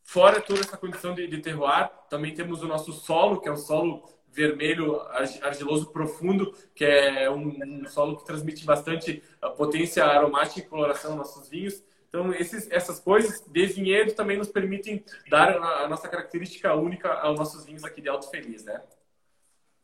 [0.04, 3.58] fora toda essa condição de, de terroir, também temos o nosso solo, que é um
[3.58, 5.00] solo vermelho
[5.42, 9.24] argiloso profundo, que é um, um solo que transmite bastante
[9.56, 11.84] potência aromática e coloração aos nossos vinhos.
[12.10, 17.12] Então, esses, essas coisas de vinhedo também nos permitem dar a, a nossa característica única
[17.12, 18.82] aos nossos vinhos aqui de Alto Feliz, né?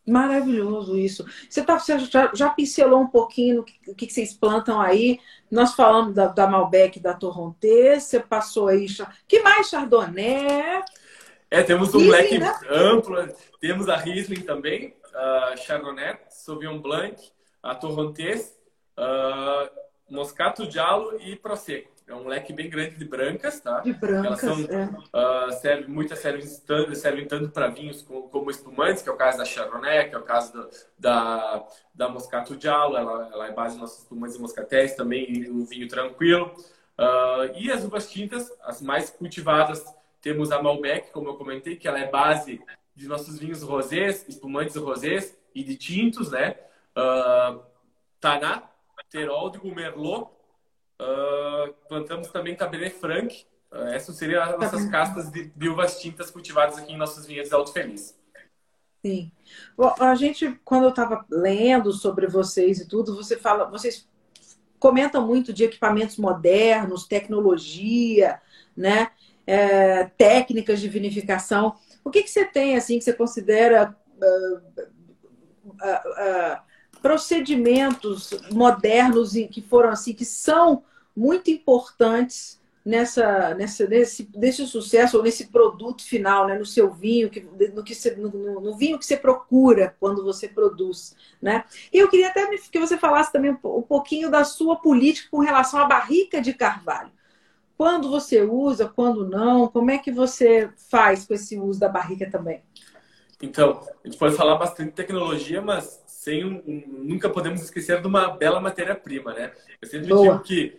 [0.08, 1.26] Maravilhoso isso.
[1.48, 5.20] Você, tá, você já, já, pincelou um pouquinho o que, que, vocês plantam aí.
[5.52, 8.88] Nós falamos da, da Malbec da Torrontés, você passou aí.
[9.28, 9.70] que mais?
[9.70, 10.84] Chardonnay?
[11.52, 12.60] É, temos um Riesling, leque né?
[12.70, 13.16] amplo.
[13.60, 17.32] Temos a Riesling também, a Chardonnay, Sauvignon Blanc,
[17.64, 18.58] a Torrontés,
[18.98, 19.70] uh,
[20.10, 21.90] Moscato Diallo e Prosecco.
[22.08, 23.80] é um leque bem grande de brancas, tá?
[23.80, 25.48] De brancas, Elas são, é.
[25.48, 29.18] uh, servem, muitas servem tanto, servem tanto para vinhos como, como, espumantes, que é o
[29.18, 33.52] caso da Chardonnay, que é o caso do, da, da Moscato Giallo, ela, ela é
[33.52, 36.52] base dos nossos espumantes e moscatéis, também um vinho tranquilo.
[36.98, 39.84] Uh, e as uvas tintas, as mais cultivadas,
[40.22, 42.62] temos a Malbec, como eu comentei, que ela é base
[42.96, 46.56] de nossos vinhos rosés, espumantes rosés e de tintos, né?
[46.96, 47.62] Uh,
[48.20, 48.70] Taná,
[49.10, 50.30] Teróldrigo, Merlot,
[51.00, 53.46] Uh, plantamos também Cabernet Franc.
[53.72, 57.54] Uh, essas seriam as nossas castas de, de, uvas tintas cultivadas aqui em nossos vinhedos
[57.54, 58.20] Alto Feliz.
[59.06, 59.32] Sim.
[59.78, 64.10] Bom, a gente, quando eu estava lendo sobre vocês e tudo, você fala, vocês
[64.78, 68.42] comentam muito de equipamentos modernos, tecnologia,
[68.76, 69.10] né?
[69.52, 71.74] É, técnicas de vinificação.
[72.04, 74.62] O que, que você tem assim que você considera uh,
[77.02, 80.84] procedimentos modernos que foram assim que são
[81.16, 87.30] muito importantes nessa, nessa nesse, nesse sucesso ou nesse produto final, né, no seu vinho,
[87.30, 87.42] que,
[87.74, 91.64] no, que você, no, no, vinho que você procura quando você produz, né?
[91.92, 95.80] E eu queria até que você falasse também um pouquinho da sua política com relação
[95.80, 97.12] à barrica de carvalho.
[97.80, 99.70] Quando você usa, quando não?
[99.70, 102.62] Como é que você faz com esse uso da barrica também?
[103.42, 108.02] Então, a gente pode falar bastante de tecnologia, mas sem um, um, nunca podemos esquecer
[108.02, 109.54] de uma bela matéria-prima, né?
[109.82, 110.24] Eu sempre Boa.
[110.24, 110.78] digo que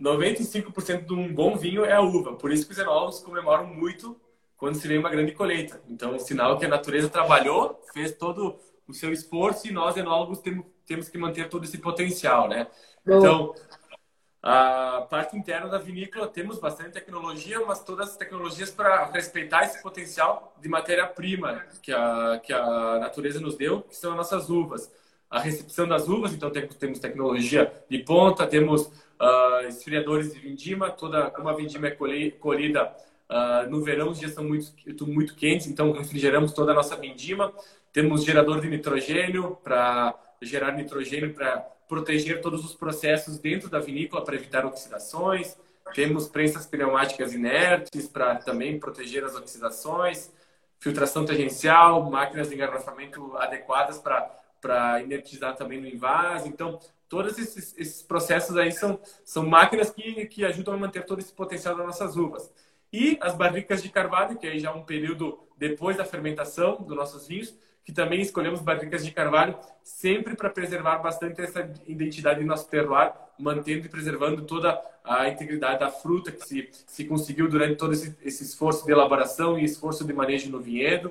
[0.00, 2.32] 95% de um bom vinho é a uva.
[2.32, 4.20] Por isso que os enólogos comemoram muito
[4.56, 5.80] quando se vê uma grande colheita.
[5.88, 10.66] Então, sinal que a natureza trabalhou, fez todo o seu esforço e nós, enólogos, temos,
[10.84, 12.66] temos que manter todo esse potencial, né?
[13.06, 13.18] Boa.
[13.20, 13.54] Então,
[14.42, 19.80] a parte interna da vinícola temos bastante tecnologia, mas todas as tecnologias para respeitar esse
[19.80, 24.92] potencial de matéria-prima que a, que a natureza nos deu, que são as nossas uvas.
[25.30, 30.90] A recepção das uvas, então temos, temos tecnologia de ponta, temos uh, esfriadores de vindima,
[30.90, 32.92] toda como a vindima é colhida
[33.30, 37.52] uh, no verão, os dias são muito, muito quentes, então refrigeramos toda a nossa vindima.
[37.92, 44.24] Temos gerador de nitrogênio para gerar nitrogênio para proteger todos os processos dentro da vinícola
[44.24, 45.58] para evitar oxidações.
[45.94, 50.32] Temos prensas pneumáticas inertes para também proteger as oxidações.
[50.80, 56.48] Filtração tangencial, máquinas de engarrafamento adequadas para inertizar também no invase.
[56.48, 61.18] Então, todos esses, esses, processos aí são, são máquinas que, que ajudam a manter todo
[61.18, 62.50] esse potencial das nossas uvas.
[62.90, 66.96] E as barricas de carvalho, que aí já é um período depois da fermentação dos
[66.96, 72.46] nossos vinhos, que também escolhemos barricas de carvalho sempre para preservar bastante essa identidade do
[72.46, 77.76] nosso terroir, mantendo e preservando toda a integridade da fruta que se, se conseguiu durante
[77.76, 81.08] todo esse, esse esforço de elaboração e esforço de manejo no vinhedo.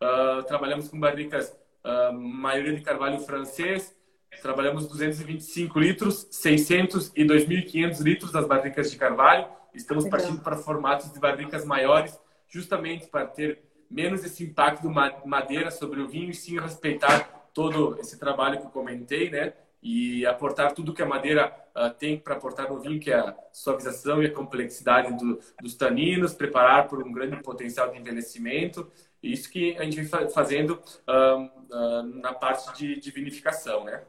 [0.00, 3.96] Uh, trabalhamos com barricas, uh, maioria de carvalho francês,
[4.42, 9.46] trabalhamos 225 litros, 600 e 2.500 litros das barricas de carvalho.
[9.74, 14.88] Estamos partindo para formatos de barricas maiores, justamente para ter menos esse impacto
[15.24, 19.54] madeira sobre o vinho e sim respeitar todo esse trabalho que eu comentei, né?
[19.82, 23.36] E aportar tudo que a madeira uh, tem para aportar no vinho, que é a
[23.52, 28.90] suavização e a complexidade do, dos taninos, preparar por um grande potencial de envelhecimento.
[29.22, 31.44] Isso que a gente vem fazendo uh,
[31.74, 34.02] uh, na parte de, de vinificação, né?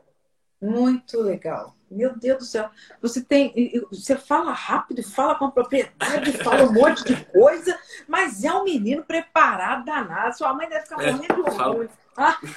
[0.61, 1.75] Muito legal.
[1.89, 2.69] Meu Deus do céu.
[3.01, 3.53] Você tem.
[3.91, 9.03] Você fala rápido, fala com propriedade, fala um monte de coisa, mas é um menino
[9.03, 10.37] preparado danado.
[10.37, 11.89] Sua mãe deve ficar é, morrendo de orgulho.
[12.17, 12.37] Ah.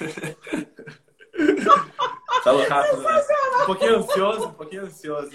[2.43, 3.01] Fala rápido.
[3.01, 3.23] Né?
[3.61, 5.31] Um pouquinho ansioso, um pouquinho ansioso.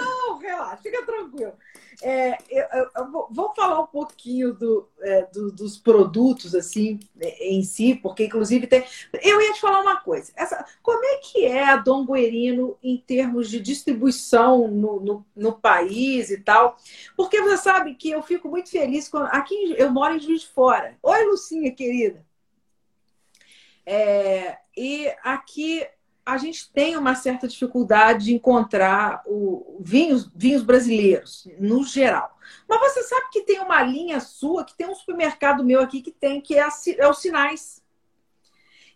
[0.00, 1.52] Não, relaxa, fica tranquilo.
[2.02, 7.48] É, eu, eu, vou, vou, falar um pouquinho do, é, do, dos produtos assim é,
[7.48, 8.84] em si, porque inclusive tem.
[9.22, 10.32] Eu ia te falar uma coisa.
[10.36, 15.52] Essa, como é que é a Dom Guerino em termos de distribuição no, no, no,
[15.52, 16.76] país e tal?
[17.16, 19.26] Porque você sabe que eu fico muito feliz quando.
[19.26, 20.96] Aqui eu moro em Juiz de Fora.
[21.02, 22.24] Oi, Lucinha, querida.
[23.86, 25.86] É, e aqui
[26.26, 32.36] a gente tem uma certa dificuldade de encontrar o, vinhos, vinhos brasileiros, no geral.
[32.68, 36.10] Mas você sabe que tem uma linha sua, que tem um supermercado meu aqui que
[36.10, 37.80] tem, que é, a, é os sinais.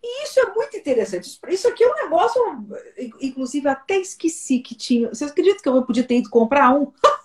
[0.03, 1.39] E isso é muito interessante.
[1.49, 2.43] Isso aqui é um negócio,
[3.21, 5.09] inclusive até esqueci que tinha.
[5.11, 6.93] Você acredita que eu podia ter ido comprar um?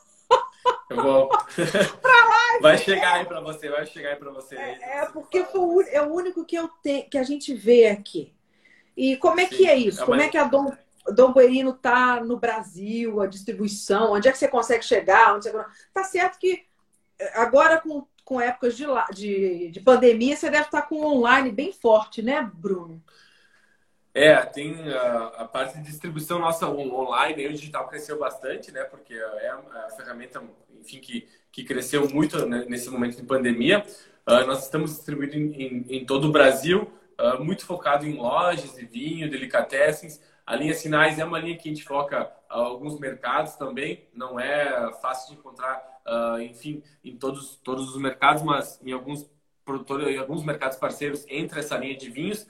[0.90, 1.30] Eu vou.
[2.02, 4.56] pra lá, vai chegar aí para você, vai chegar aí para você.
[4.56, 8.35] É, é porque foi, é o único que eu tenho, que a gente vê aqui.
[8.96, 9.56] E como é Sim.
[9.56, 10.04] que é isso?
[10.04, 10.72] É, como é que a Dom,
[11.14, 14.14] Dom Guerino está no Brasil, a distribuição?
[14.14, 15.36] Onde é que você consegue chegar?
[15.36, 15.66] Onde você...
[15.94, 16.64] Tá certo que
[17.20, 21.52] eh, agora com, com épocas de, de, de pandemia, você deve estar com um online
[21.52, 23.02] bem forte, né, Bruno?
[24.14, 28.86] É, tem a, a, parte de distribuição nossa online, o digital cresceu bastante, né?
[28.86, 30.42] Porque é a, a ferramenta,
[30.80, 33.86] enfim, que, que cresceu muito né, nesse momento de pandemia.
[34.26, 36.90] Uh, nós estamos distribuindo em, em, em todo o Brasil,
[37.20, 40.22] uh, muito focado em lojas de vinho, delicatessens.
[40.46, 44.08] A linha Sinais é uma linha que a gente foca alguns mercados também.
[44.14, 49.30] Não é fácil de encontrar, uh, enfim, em todos, todos os mercados, mas em alguns
[49.66, 52.46] produtores, em alguns mercados parceiros entra essa linha de vinhos.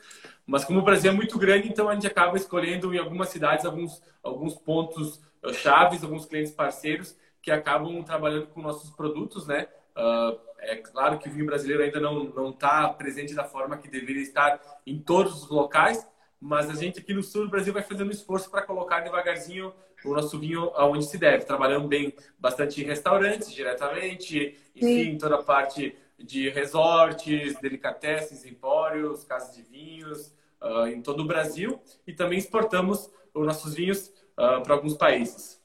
[0.46, 3.66] Mas como o Brasil é muito grande, então a gente acaba escolhendo em algumas cidades
[3.66, 5.22] alguns, alguns pontos
[5.54, 9.68] chaves, alguns clientes parceiros que acabam trabalhando com nossos produtos, né?
[9.96, 10.38] Uh,
[10.72, 14.22] é claro que o vinho brasileiro ainda não não está presente da forma que deveria
[14.22, 16.08] estar em todos os locais,
[16.40, 19.74] mas a gente aqui no sul do Brasil vai fazendo um esforço para colocar devagarzinho
[20.04, 25.18] o nosso vinho aonde se deve, trabalhando bem bastante em restaurantes diretamente, enfim, Sim.
[25.18, 31.82] toda a parte de resorts, delicatesses, empórios, casas de vinhos, uh, em todo o Brasil
[32.06, 34.08] e também exportamos os nossos vinhos
[34.38, 35.62] uh, para alguns países.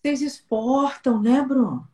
[0.00, 1.88] Vocês exportam, né, Bruno?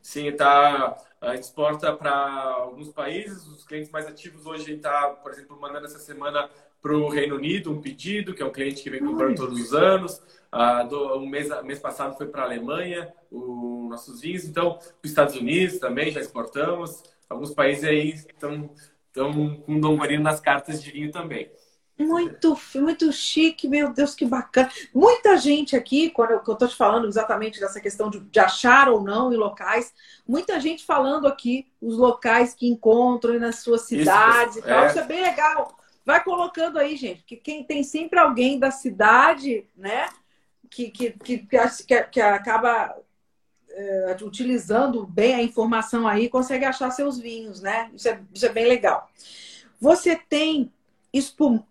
[0.00, 0.96] Sim, tá.
[1.24, 3.46] A gente exporta para alguns países.
[3.46, 6.48] Os clientes mais ativos hoje está, por exemplo, mandando essa semana
[6.82, 9.72] para o Reino Unido um pedido, que é um cliente que vem comprando todos os
[9.72, 10.22] anos.
[10.52, 14.44] Uh, do, um mês, mês passado foi para a Alemanha, os nossos vinhos.
[14.44, 17.02] Então, para os Estados Unidos também já exportamos.
[17.28, 18.70] Alguns países aí estão
[19.66, 21.50] com Dom Marino nas cartas de vinho também.
[21.96, 24.68] Muito, muito chique, meu Deus, que bacana.
[24.92, 29.00] Muita gente aqui, quando eu, estou te falando exatamente dessa questão de, de, achar ou
[29.00, 29.94] não em locais,
[30.26, 34.84] muita gente falando aqui os locais que encontram nas suas cidades isso, e tal.
[34.84, 34.86] É.
[34.88, 35.78] Isso é bem legal.
[36.04, 40.08] Vai colocando aí, gente, que quem tem sempre alguém da cidade, né,
[40.68, 42.94] que, que, que, que, que acaba
[43.70, 47.90] é, utilizando bem a informação aí, consegue achar seus vinhos, né?
[47.94, 49.08] Isso é, isso é bem legal.
[49.80, 50.72] Você tem
[51.12, 51.62] espum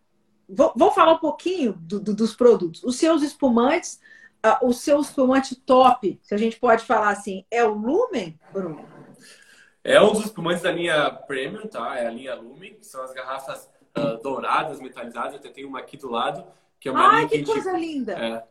[0.48, 2.84] vou, vou falar um pouquinho do, do, dos produtos.
[2.84, 4.00] Os seus espumantes,
[4.46, 8.86] uh, o seu espumante top, se a gente pode falar assim, é o Lumen, Bruno?
[9.84, 11.98] É um dos espumantes da linha Premium, tá?
[11.98, 15.34] É a linha Lumen, que são as garrafas uh, douradas, metalizadas.
[15.34, 16.46] Eu até tenho uma aqui do lado,
[16.80, 18.14] que é uma Ai, linha que, que coisa gente, linda!
[18.14, 18.44] É,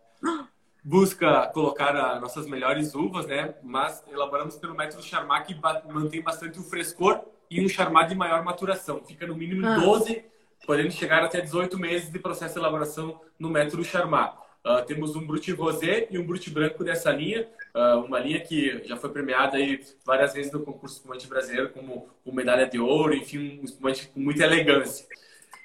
[0.84, 3.54] busca colocar as nossas melhores uvas, né?
[3.62, 5.58] Mas elaboramos pelo método Charmat, que
[5.90, 9.02] mantém bastante o frescor e um Charmat de maior maturação.
[9.02, 9.76] Fica no mínimo ah.
[9.76, 10.31] 12
[10.66, 14.34] podendo chegar até 18 meses de processo de elaboração no método Charmat.
[14.64, 18.80] Uh, temos um Brut Rosé e um Brut Branco dessa linha, uh, uma linha que
[18.84, 23.12] já foi premiada aí várias vezes no concurso espumante brasileiro como, como medalha de ouro,
[23.12, 25.04] enfim, um espumante com muita elegância.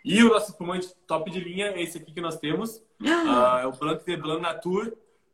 [0.03, 3.67] E o nosso espumante top de linha é esse aqui que nós temos, uh, é
[3.67, 4.93] o Blanc de Blanc Nature,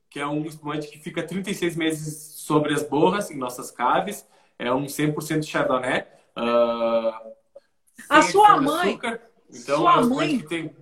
[0.10, 4.28] que é um espumante que fica 36 meses sobre as borras em nossas caves,
[4.60, 6.06] é um 100% Chardonnay.
[8.10, 8.90] a sua mãe...
[8.90, 9.33] Açúcar.
[9.54, 10.40] Então, Sua é mãe...
[10.40, 10.76] que tem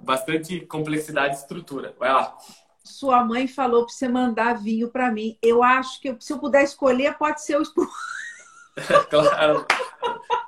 [0.00, 1.94] bastante complexidade e estrutura.
[1.98, 2.36] Vai lá.
[2.84, 5.38] Sua mãe falou para você mandar vinho para mim.
[5.42, 7.64] Eu acho que se eu puder escolher, pode ser o
[9.10, 9.66] claro.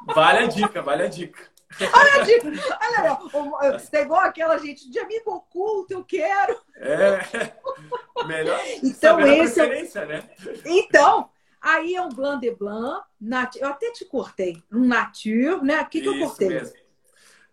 [0.07, 1.51] Vale a dica, vale a dica.
[1.81, 2.53] Olha a dica.
[2.81, 6.61] Olha, você igual aquela gente de amigo oculto, eu quero.
[6.77, 7.53] É.
[8.27, 9.61] Melhor então, esse
[9.99, 10.07] é...
[10.07, 10.31] né?
[10.65, 13.05] Então, aí é um Blanc de Blanc.
[13.21, 13.57] Nat...
[13.57, 14.63] Eu até te cortei.
[14.73, 15.81] Um Nature, né?
[15.83, 16.49] O que, que eu cortei?
[16.49, 16.77] Mesmo.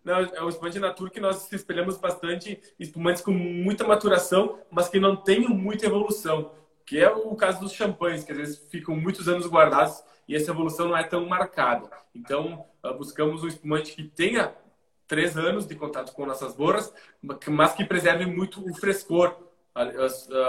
[0.08, 4.88] Não, é um espumante natura que nós se espelhamos bastante espumantes com muita maturação, mas
[4.88, 6.50] que não tenham muita evolução,
[6.86, 10.50] que é o caso dos champanhes, que às vezes ficam muitos anos guardados e essa
[10.50, 11.90] evolução não é tão marcada.
[12.14, 14.54] Então, ah, buscamos um espumante que tenha
[15.06, 16.90] três anos de contato com nossas borras,
[17.46, 19.36] mas que preserve muito o frescor,
[19.74, 19.84] ah,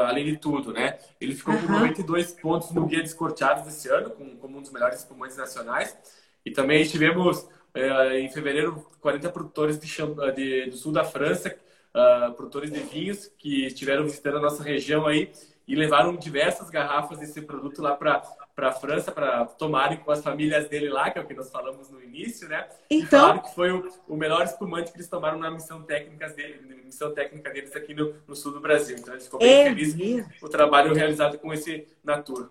[0.08, 1.00] além de tudo, né?
[1.20, 5.36] Ele ficou com 92 pontos no Guia Descorteados desse ano, como um dos melhores espumantes
[5.36, 5.98] nacionais.
[6.46, 7.46] E também tivemos
[7.80, 9.88] é, em fevereiro, 40 produtores de,
[10.36, 11.56] de, do sul da França,
[11.96, 15.32] uh, produtores de vinhos, que estiveram visitando a nossa região aí
[15.68, 18.22] e levaram diversas garrafas desse produto lá para
[18.60, 21.50] para a França para tomarem com as famílias dele lá, que é o que nós
[21.50, 22.68] falamos no início, né?
[22.90, 26.82] Então, falaram que foi o, o melhor espumante que eles tomaram na missão técnica dele,
[26.84, 28.98] missão técnica deles aqui no, no sul do Brasil.
[29.00, 29.96] Então, eles ficou bem é feliz
[30.42, 32.50] com o trabalho realizado com esse Natura.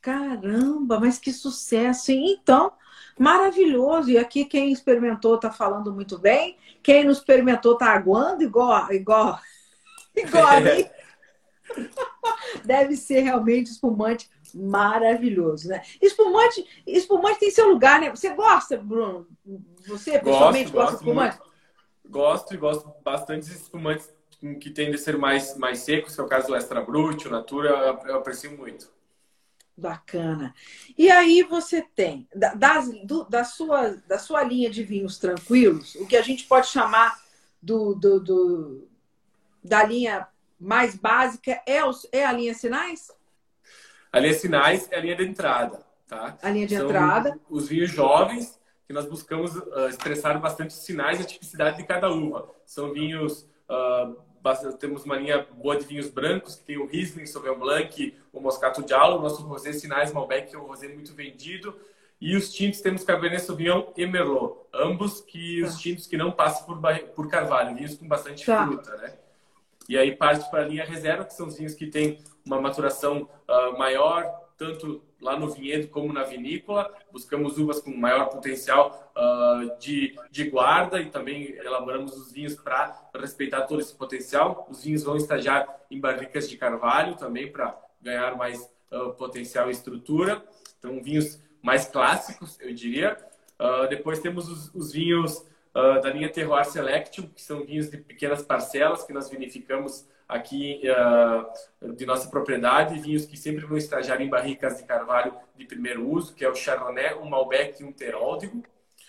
[0.00, 2.10] Caramba, mas que sucesso!
[2.10, 2.72] Então,
[3.20, 4.10] maravilhoso.
[4.10, 6.56] E aqui quem experimentou está falando muito bem.
[6.82, 9.38] Quem não experimentou está aguando igual, igual,
[10.16, 10.86] igual a mim.
[12.64, 15.82] Deve ser realmente espumante maravilhoso, né?
[16.00, 18.10] Espumante, espumante tem seu lugar, né?
[18.10, 19.28] Você gosta, Bruno?
[19.86, 21.38] Você pessoalmente gosta de espumante?
[21.38, 21.50] Muito.
[22.08, 24.12] Gosto e gosto bastante de espumantes
[24.60, 27.30] que tendem a ser mais, mais secos, que é o caso do Extra Brut, o
[27.30, 28.90] Natura, eu aprecio muito.
[29.76, 30.54] Bacana.
[30.96, 35.94] E aí você tem, da, das, do, da, sua, da sua linha de vinhos tranquilos,
[35.94, 37.18] o que a gente pode chamar
[37.62, 38.88] do, do, do,
[39.64, 43.10] da linha mais básica é, os, é a linha Sinais?
[44.12, 46.36] A linha Sinais é a linha de entrada, tá?
[46.42, 47.40] A linha de São entrada.
[47.48, 51.84] Os vinhos jovens, que nós buscamos uh, expressar bastante os sinais e a tipicidade de
[51.84, 52.50] cada uva.
[52.66, 53.48] São vinhos...
[53.68, 54.29] Uh,
[54.78, 58.82] temos uma linha boa de vinhos brancos, que tem o Riesling, Sauvignon Blanc, o Moscato
[58.82, 61.76] Diallo, o nosso rosé Sinais Malbec, que é um rosé muito vendido.
[62.20, 65.78] E os tintos temos Cabernet Sauvignon e Merlot, ambos que os tá.
[65.80, 66.78] tintos que não passam por,
[67.14, 68.66] por carvalho, vinhos com bastante tá.
[68.66, 69.14] fruta, né?
[69.88, 73.28] E aí parte para a linha reserva, que são os vinhos que têm uma maturação
[73.48, 74.24] uh, maior,
[74.60, 76.94] tanto lá no vinhedo como na vinícola.
[77.10, 83.08] Buscamos uvas com maior potencial uh, de, de guarda e também elaboramos os vinhos para
[83.18, 84.68] respeitar todo esse potencial.
[84.70, 89.72] Os vinhos vão estagiar em barricas de carvalho também para ganhar mais uh, potencial e
[89.72, 90.44] estrutura.
[90.78, 93.16] Então, vinhos mais clássicos, eu diria.
[93.58, 98.42] Uh, depois temos os, os vinhos da linha Terroir Selection, que são vinhos de pequenas
[98.42, 104.28] parcelas que nós vinificamos aqui uh, de nossa propriedade, vinhos que sempre vão estagiar em
[104.28, 108.62] barricas de carvalho de primeiro uso, que é o Chardonnay, um Malbec e um Teródigo.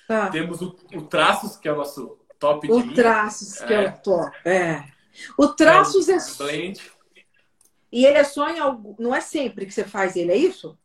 [0.08, 0.30] Tá.
[0.30, 3.84] Temos o, o, Traços, que é o nosso top o de O Traços, que é.
[3.84, 3.90] é.
[3.90, 4.38] o top.
[4.44, 4.84] É.
[5.38, 6.16] O Traços é...
[6.16, 6.20] é...
[6.38, 6.92] Blend.
[7.92, 8.96] E ele é só em algo...
[8.98, 10.78] Não é sempre que você faz ele, é isso?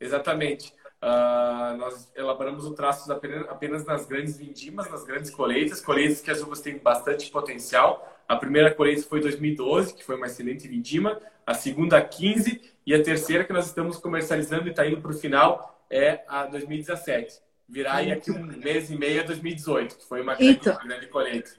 [0.00, 0.72] Exatamente.
[1.02, 6.30] Uh, nós elaboramos o traços apenas, apenas nas grandes vindimas, nas grandes colheitas, colheitas que
[6.30, 8.17] as uvas têm bastante potencial.
[8.28, 12.94] A primeira colheita foi em 2012, que foi uma excelente vindima, a segunda 15 e
[12.94, 17.40] a terceira que nós estamos comercializando e está indo para o final é a 2017.
[17.66, 21.06] Virá aí aqui um mês e meio a 2018, que foi uma grande, então, grande
[21.06, 21.52] colheita.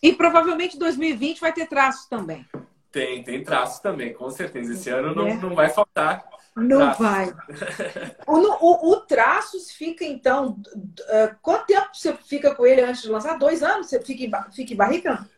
[0.00, 2.46] E provavelmente 2020 vai ter traços também.
[2.92, 4.72] Tem, tem traços também, com certeza.
[4.72, 5.34] Esse ano não, é.
[5.34, 6.24] não vai faltar
[6.56, 6.98] não traços.
[6.98, 7.34] vai.
[8.26, 10.60] O, o, o, Traços fica, então.
[10.66, 13.36] Uh, quanto tempo você fica com ele antes de lançar?
[13.36, 13.88] Dois anos?
[13.88, 15.28] Você fica em, fica em barrica?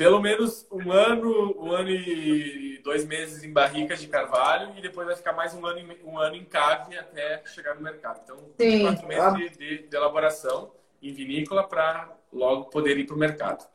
[0.00, 5.06] Pelo menos um ano, um ano e dois meses em barricas de carvalho e depois
[5.06, 8.18] vai ficar mais um ano, um ano em cave até chegar no mercado.
[8.24, 8.80] Então, Sim.
[8.80, 10.72] quatro meses de, de, de elaboração
[11.02, 13.68] em vinícola para logo poder ir para o mercado.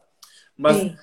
[0.58, 0.98] Mas Sim.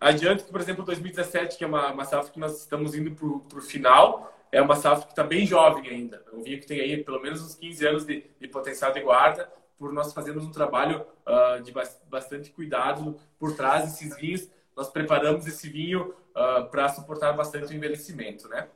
[0.00, 3.58] adianto que, por exemplo, 2017, que é uma, uma safra que nós estamos indo para
[3.58, 6.22] o final, é uma safra que está bem jovem ainda.
[6.32, 9.00] É um vinho que tem aí pelo menos uns 15 anos de, de potencial de
[9.00, 9.52] guarda,
[9.82, 11.74] por nós fazermos um trabalho uh, de
[12.08, 14.48] bastante cuidado por trás desses vinhos.
[14.76, 18.68] Nós preparamos esse vinho uh, ah, para suportar bastante o envelhecimento, né?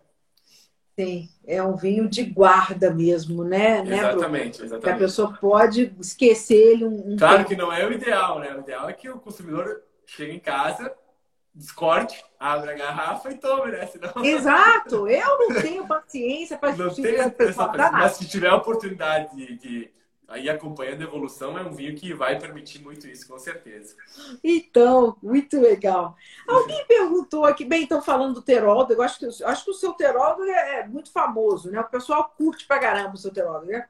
[0.99, 3.83] Sim, é um vinho de guarda mesmo, né?
[3.83, 4.81] exatamente, né, exatamente.
[4.81, 7.51] Que a pessoa pode esquecer ele um, um Claro tempo.
[7.51, 8.53] que não é o ideal, né?
[8.57, 10.93] O ideal é que o consumidor chegue em casa,
[11.55, 13.87] descorte, abre a garrafa e tome, né?
[13.87, 14.13] Senão...
[14.25, 15.07] Exato!
[15.07, 19.97] Eu não tenho paciência para não tenho essa Mas se tiver a oportunidade de, de
[20.29, 23.95] aí acompanhando a evolução, é um vinho que vai permitir muito isso, com certeza.
[24.43, 26.17] Então, muito legal.
[26.47, 29.75] Alguém perguntou aqui, bem, estão falando do Teroldo, eu acho que, eu acho que o
[29.75, 31.81] seu Teroldo é, é muito famoso, né?
[31.81, 33.87] O pessoal curte pra caramba o seu Teroldo, né?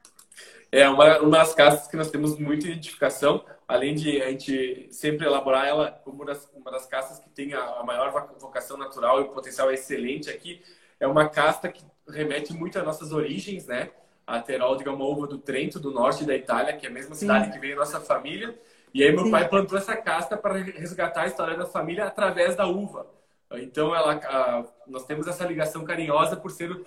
[0.71, 5.25] É uma, uma das castas que nós temos muita identificação, além de a gente sempre
[5.25, 9.21] elaborar ela como uma das, uma das castas que tem a, a maior vocação natural
[9.21, 10.61] e o potencial é excelente aqui.
[10.99, 13.91] É uma casta que remete muito às nossas origens, né?
[14.27, 17.15] A Teroldiga é uma uva do Trento, do norte da Itália, que é a mesma
[17.15, 17.51] cidade Sim.
[17.51, 18.59] que veio a nossa família.
[18.93, 19.31] E aí meu Sim.
[19.31, 23.07] pai plantou essa casta para resgatar a história da família através da uva.
[23.53, 26.83] Então, ela, nós temos essa ligação carinhosa por ser, uh,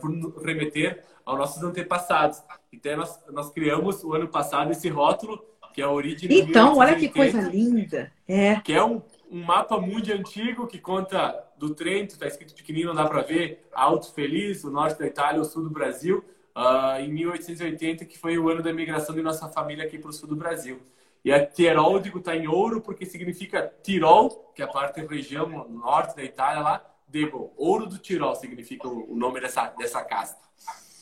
[0.00, 2.40] por remeter aos nossos antepassados.
[2.72, 6.94] Então, nós, nós criamos o ano passado esse rótulo, que é a origem Então, olha
[6.94, 8.12] que coisa linda!
[8.28, 8.60] É.
[8.60, 13.02] Que é um, um mapa muito antigo que conta do Trento, está escrito pequenino, não
[13.02, 16.24] dá para ver, Alto Feliz, o norte da Itália, o sul do Brasil,
[16.58, 20.12] uh, em 1880, que foi o ano da migração de nossa família aqui para o
[20.12, 20.82] sul do Brasil.
[21.24, 26.16] E a Tiroldigo está em ouro porque significa Tirol, que é a parte região norte
[26.16, 26.84] da Itália lá.
[27.06, 30.38] Dego, ouro do Tirol significa o nome dessa, dessa casta.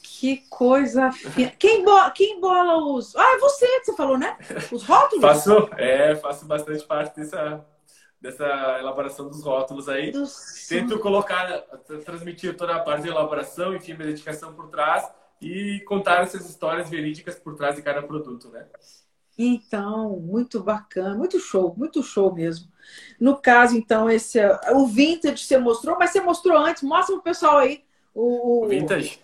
[0.03, 1.53] Que coisa fina.
[1.59, 3.15] Quem, bo quem bola os.
[3.17, 4.37] Ah, é você que você falou, né?
[4.73, 5.21] Os rótulos?
[5.21, 7.67] faço, é, faço bastante parte dessa,
[8.21, 10.13] dessa elaboração dos rótulos aí.
[10.13, 10.25] Do
[10.69, 11.47] Tento colocar,
[12.05, 15.07] transmitir toda a parte de elaboração, enfim, a dedicação por trás
[15.41, 18.67] e contar essas histórias verídicas por trás de cada produto, né?
[19.39, 22.69] Então, muito bacana, muito show, muito show mesmo.
[23.21, 24.39] No caso, então, esse
[24.73, 27.85] o vintage você mostrou, mas você mostrou antes, mostra o pessoal aí.
[28.15, 29.21] O, o vintage.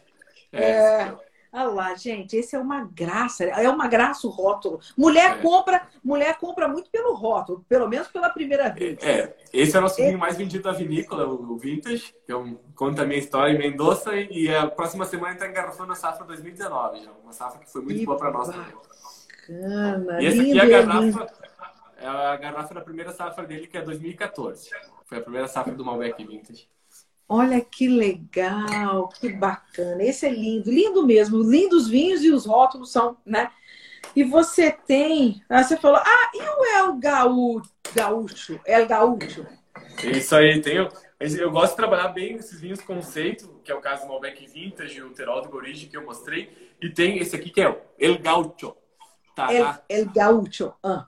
[0.52, 0.62] É.
[0.62, 1.31] é...
[1.52, 4.80] Olha lá, gente, esse é uma graça, é uma graça o rótulo.
[4.96, 5.42] Mulher é.
[5.42, 8.98] compra, mulher compra muito pelo rótulo, pelo menos pela primeira vez.
[9.02, 12.56] É, esse é o nosso vinho mais vendido da vinícola, o Vintage, que é um,
[12.74, 17.04] conta a minha história em Mendoza e a próxima semana está engarrafando a safra 2019,
[17.04, 18.72] já, uma safra que foi muito que boa para nós também
[19.42, 20.22] bacana.
[20.22, 21.26] E essa aqui é a garrafa.
[21.96, 24.70] é a garrafa da primeira safra dele, que é 2014.
[25.04, 26.68] Foi a primeira safra do Malbec Vintage.
[27.34, 30.02] Olha que legal, que bacana.
[30.02, 31.42] Esse é lindo, lindo mesmo.
[31.42, 33.50] Lindos vinhos e os rótulos são, né?
[34.14, 35.42] E você tem.
[35.48, 37.70] Ah, você falou, ah, e o El Gaúcho?
[37.94, 38.60] Gaúcho?
[38.66, 39.46] El Gaúcho?
[40.04, 40.90] Isso aí, tenho.
[41.18, 45.00] Eu gosto de trabalhar bem esses vinhos conceito, que é o caso do Malbec Vintage,
[45.00, 46.74] o Terol do que eu mostrei.
[46.82, 48.76] E tem esse aqui que é o El Gaúcho.
[49.34, 50.74] Tá, El, El Gaúcho.
[50.82, 51.06] Ah.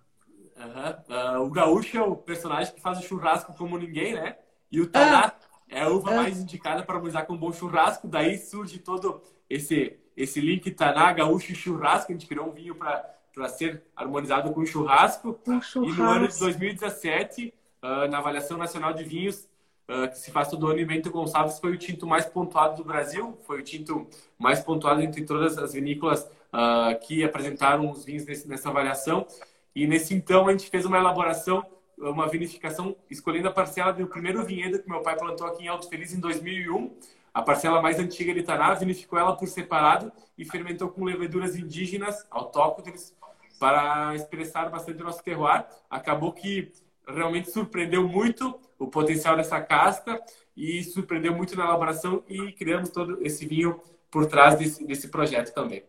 [0.56, 1.42] Uhum.
[1.42, 4.38] Uh, o gaúcho é o personagem que faz o churrasco como ninguém, né?
[4.72, 5.43] E o taná ah.
[5.74, 6.16] É a uva ah.
[6.16, 8.06] mais indicada para usar com um bom churrasco.
[8.06, 9.20] Daí surge todo
[9.50, 12.12] esse esse link taná, gaúcho e churrasco.
[12.12, 15.38] A gente criou um vinho para ser harmonizado com churrasco.
[15.46, 15.84] Um churrasco.
[15.84, 17.52] E no ano de 2017,
[17.82, 19.48] uh, na avaliação nacional de vinhos,
[19.88, 22.84] uh, que se faz todo ano em Bento Gonçalves, foi o tinto mais pontuado do
[22.84, 23.36] Brasil.
[23.42, 24.06] Foi o tinto
[24.38, 29.26] mais pontuado entre todas as vinícolas uh, que apresentaram os vinhos nesse, nessa avaliação.
[29.74, 31.66] E nesse então a gente fez uma elaboração,
[31.98, 35.88] uma vinificação, escolhendo a parcela do primeiro vinhedo que meu pai plantou aqui em Alto
[35.88, 36.96] Feliz em 2001.
[37.32, 42.26] A parcela mais antiga de Taná, vinificou ela por separado e fermentou com leveduras indígenas,
[42.30, 43.14] autóctones,
[43.58, 45.66] para expressar bastante o nosso terroir.
[45.90, 46.72] Acabou que
[47.06, 50.20] realmente surpreendeu muito o potencial dessa casta
[50.56, 53.80] e surpreendeu muito na elaboração e criamos todo esse vinho
[54.10, 55.82] por trás desse, desse projeto também.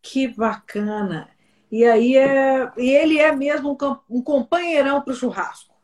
[0.00, 1.28] Que bacana!
[1.70, 5.74] E aí é, e ele é mesmo um, um companheirão para o churrasco.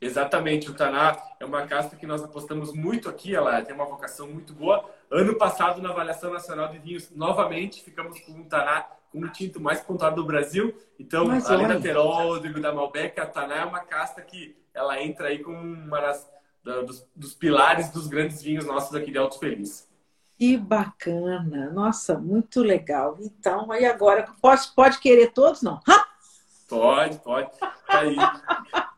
[0.00, 4.26] Exatamente, o Taná é uma casta que nós apostamos muito aqui, ela tem uma vocação
[4.26, 4.84] muito boa.
[5.08, 9.60] Ano passado, na avaliação nacional de vinhos, novamente ficamos com um Taná com o tinto
[9.60, 10.74] mais pontuado do Brasil.
[10.98, 11.74] Então, Mas além olha.
[11.76, 16.00] da Terol, da Malbec, a Taná é uma casta que ela entra aí como uma
[16.00, 16.28] das,
[16.64, 19.88] dos, dos pilares dos grandes vinhos nossos aqui de Alto Feliz.
[20.42, 21.70] Que bacana!
[21.70, 23.16] Nossa, muito legal.
[23.20, 25.80] Então, aí agora, pode, pode querer todos, não?
[25.88, 26.04] Ha!
[26.68, 27.48] Pode, pode.
[27.60, 28.16] Tá aí.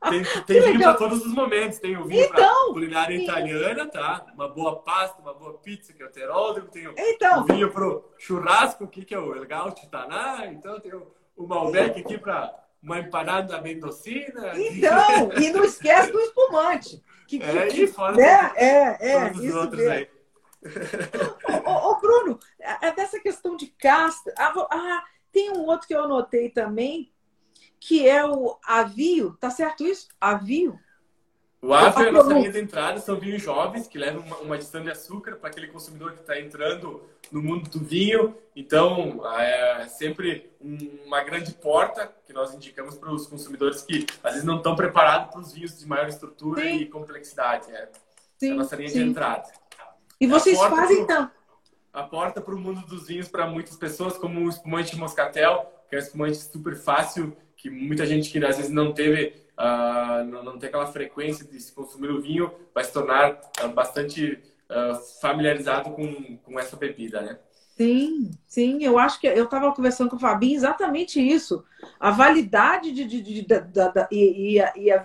[0.09, 1.79] Tem, tem vinho para todos os momentos.
[1.79, 4.25] Tem o vinho então, culinária italiana, tá?
[4.35, 6.71] Uma boa pasta, uma boa pizza, que é o teródromo.
[6.71, 10.47] Tem o, então, o vinho para o churrasco, que, que é o El Gaucho Taná.
[10.47, 14.59] Então, tem o, o Malbec aqui para uma empanada da mendocina.
[14.59, 17.05] Então, e não esquece do espumante.
[17.29, 18.53] Que, é, que, e fora né?
[18.57, 19.93] é, é, isso outros mesmo.
[19.93, 20.14] aí
[21.67, 24.33] ô, ô, Bruno, é dessa questão de casta.
[24.39, 27.13] Ah, ah, tem um outro que eu anotei também,
[27.81, 30.09] que é o avio, tá certo isso?
[30.21, 30.79] Avio?
[31.65, 34.55] O avio é a nossa linha de entrada, são vinhos jovens que levam uma, uma
[34.55, 37.03] adição de açúcar para aquele consumidor que está entrando
[37.33, 38.37] no mundo do vinho.
[38.55, 44.45] Então, é sempre uma grande porta que nós indicamos para os consumidores que às vezes
[44.47, 46.77] não estão preparados para os vinhos de maior estrutura sim.
[46.77, 47.71] e complexidade.
[47.73, 47.89] É,
[48.39, 49.03] sim, é a nossa linha sim.
[49.03, 49.51] de entrada.
[50.21, 51.31] E vocês fazem então?
[51.93, 55.95] A porta para o mundo dos vinhos para muitas pessoas, como o espumante Moscatel, que
[55.95, 60.43] é um espumante super fácil, que muita gente que às vezes não teve, uh, não,
[60.43, 65.21] não tem aquela frequência de se consumir o vinho, vai se tornar uh, bastante uh,
[65.21, 67.39] familiarizado com, com essa bebida, né?
[67.77, 71.65] Sim, sim, eu acho que eu estava conversando com o Fabinho exatamente isso.
[71.99, 75.03] A validade de, de, de, de da, da, e, e, a, e a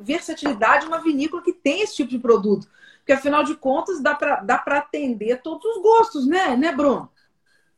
[0.00, 2.66] versatilidade de uma vinícola que tem esse tipo de produto.
[3.08, 7.10] Porque, afinal de contas, dá para dá atender todos os gostos, né, né, Bruno?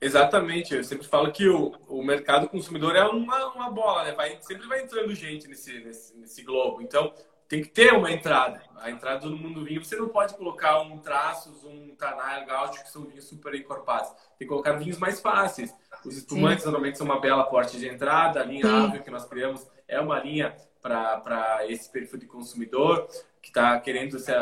[0.00, 0.74] Exatamente.
[0.74, 4.12] Eu sempre falo que o, o mercado consumidor é uma, uma bola, né?
[4.12, 6.82] Vai, sempre vai entrando gente nesse, nesse, nesse globo.
[6.82, 7.14] Então,
[7.46, 8.60] tem que ter uma entrada.
[8.80, 12.90] A entrada do mundo vinho, você não pode colocar um Traços, um Tanar, Gaúcho, que
[12.90, 14.10] são vinhos super encorpados.
[14.36, 15.72] Tem que colocar vinhos mais fáceis.
[16.04, 16.70] Os espumantes Sim.
[16.70, 18.40] normalmente são uma bela porte de entrada.
[18.40, 23.06] A linha Ave que nós criamos é uma linha para esse perfil de consumidor
[23.40, 24.32] que está querendo se,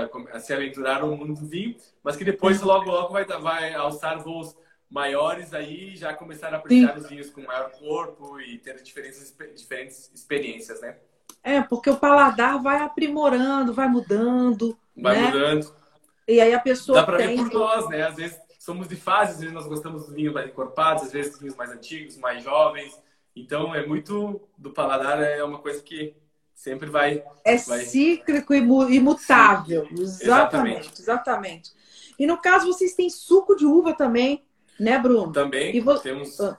[0.40, 4.56] se aventurar no mundo do vinho, mas que depois logo logo vai, vai alçar voos
[4.90, 6.98] maiores aí já começar a apreciar Sim.
[6.98, 10.96] os vinhos com maior corpo e ter diferentes, diferentes experiências, né?
[11.42, 14.76] É, porque o paladar vai aprimorando, vai mudando.
[14.96, 15.26] Vai né?
[15.28, 15.74] mudando.
[16.26, 17.00] E aí a pessoa.
[17.00, 17.36] Dá para tem...
[17.36, 18.02] ver por nós, né?
[18.02, 21.32] Às vezes somos de fases, às vezes nós gostamos dos vinhos mais encorpados, às vezes
[21.32, 22.98] dos vinhos mais antigos, mais jovens.
[23.36, 26.14] Então é muito do paladar, é uma coisa que
[26.58, 27.22] sempre vai.
[27.44, 27.84] É vai...
[27.84, 28.58] cíclico e
[28.96, 29.86] imutável.
[29.86, 31.72] Sim, exatamente, exatamente.
[32.18, 34.44] E no caso, vocês têm suco de uva também,
[34.78, 35.32] né, Bruno?
[35.32, 35.80] Também.
[35.80, 35.96] Vo...
[36.00, 36.58] Temos, ah.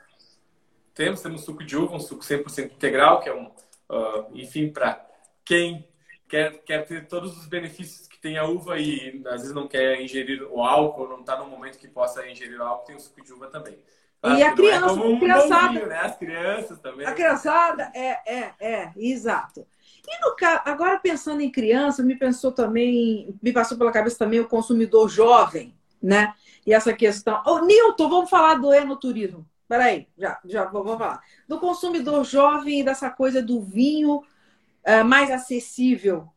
[0.95, 5.05] temos, temos suco de uva, um suco 100% integral, que é um, uh, enfim, para
[5.43, 5.85] quem
[6.29, 10.01] quer, quer ter todos os benefícios que tem a uva e às vezes não quer
[10.01, 13.21] ingerir o álcool, não está no momento que possa ingerir o álcool, tem o suco
[13.21, 13.77] de uva também.
[14.23, 15.99] E a é criança, é um criançada, né?
[15.99, 17.05] As crianças também.
[17.05, 19.65] A criançada, é, é, é, exato.
[20.07, 20.35] E no
[20.65, 25.75] agora pensando em criança, me pensou também, me passou pela cabeça também o consumidor jovem,
[26.01, 26.33] né?
[26.65, 27.41] E essa questão.
[27.45, 29.45] Ô, oh, Nilton, vamos falar do enoturismo.
[29.67, 31.21] Peraí, já, já vamos falar.
[31.47, 36.27] Do consumidor jovem e dessa coisa do vinho uh, mais acessível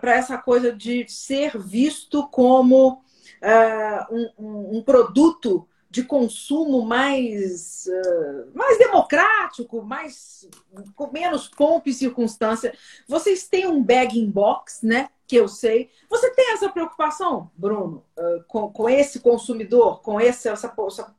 [0.00, 3.02] para essa coisa de ser visto como
[3.42, 10.48] uh, um, um, produto de consumo mais, uh, mais democrático, mais
[10.94, 12.74] com menos pompa e circunstância.
[13.06, 15.08] Vocês têm um bag in box, né?
[15.26, 15.90] Que eu sei.
[16.08, 20.74] Você tem essa preocupação, Bruno, uh, com, com esse consumidor, com essa, essa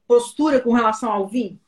[0.07, 1.59] postura com relação ao vinho?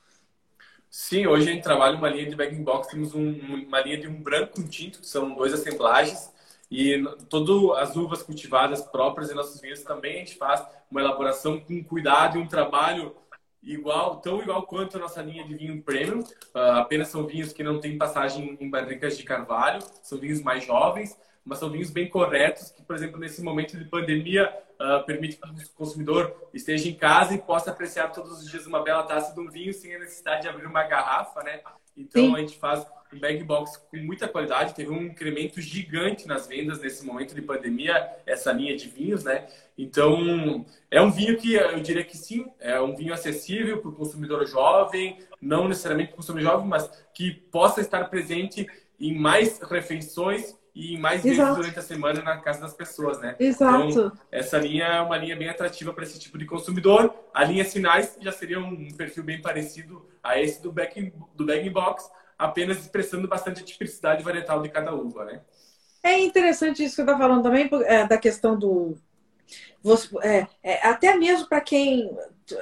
[0.90, 3.32] Sim, hoje a gente trabalha uma linha de bag in box, temos um,
[3.66, 6.30] uma linha de um branco com tinto, que são dois assemblagens,
[6.72, 11.60] e todas as uvas cultivadas próprias em nossos vinhos também a gente faz uma elaboração
[11.60, 13.14] com cuidado e um trabalho
[13.62, 16.22] igual, tão igual quanto a nossa linha de vinho premium.
[16.22, 20.66] Uh, apenas são vinhos que não têm passagem em barricas de carvalho, são vinhos mais
[20.66, 24.50] jovens, mas são vinhos bem corretos que, por exemplo, nesse momento de pandemia,
[24.80, 28.82] uh, permite que o consumidor esteja em casa e possa apreciar todos os dias uma
[28.82, 31.60] bela taça de um vinho sem a necessidade de abrir uma garrafa, né?
[31.98, 32.36] Então Sim.
[32.36, 36.80] a gente faz um bag box com muita qualidade, teve um incremento gigante nas vendas
[36.80, 39.48] nesse momento de pandemia, essa linha de vinhos, né?
[39.78, 43.94] Então, é um vinho que eu diria que sim, é um vinho acessível para o
[43.94, 48.68] consumidor jovem, não necessariamente para o consumidor jovem, mas que possa estar presente
[49.00, 51.56] em mais refeições e mais vezes Exato.
[51.56, 53.36] durante a semana na casa das pessoas, né?
[53.40, 53.90] Exato.
[53.90, 57.14] Então, essa linha é uma linha bem atrativa para esse tipo de consumidor.
[57.34, 61.70] A linha Sinais já seria um perfil bem parecido a esse do bag, do bag
[61.70, 62.10] box,
[62.42, 65.42] apenas expressando bastante a tipicidade varietal de cada uva, né?
[66.04, 68.98] É interessante isso que você está falando também, é, da questão do.
[70.24, 72.12] É, é, até mesmo para quem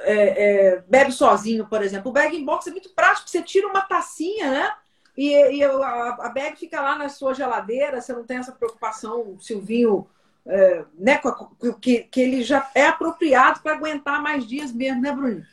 [0.02, 2.10] é, é, bebe sozinho, por exemplo.
[2.10, 4.74] O bag in box é muito prático, você tira uma tacinha, né?
[5.16, 9.38] E, e a, a, bag fica lá na sua geladeira, você não tem essa preocupação
[9.40, 10.06] se o vinho.
[10.46, 11.20] É, né,
[11.82, 15.44] que, que ele já é apropriado para aguentar mais dias mesmo, né, Bruno?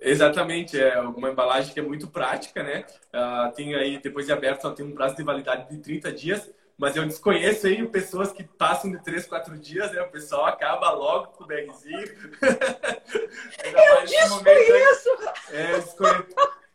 [0.00, 2.86] Exatamente, é uma embalagem que é muito prática, né?
[3.12, 6.50] Uh, tem aí, depois de aberto, só tem um prazo de validade de 30 dias,
[6.78, 10.00] mas eu desconheço aí pessoas que passam de 3, 4 dias, né?
[10.00, 12.00] O pessoal acaba logo com o bagzinho.
[13.62, 15.10] eu desconheço!
[15.50, 16.26] é, eu desconheço.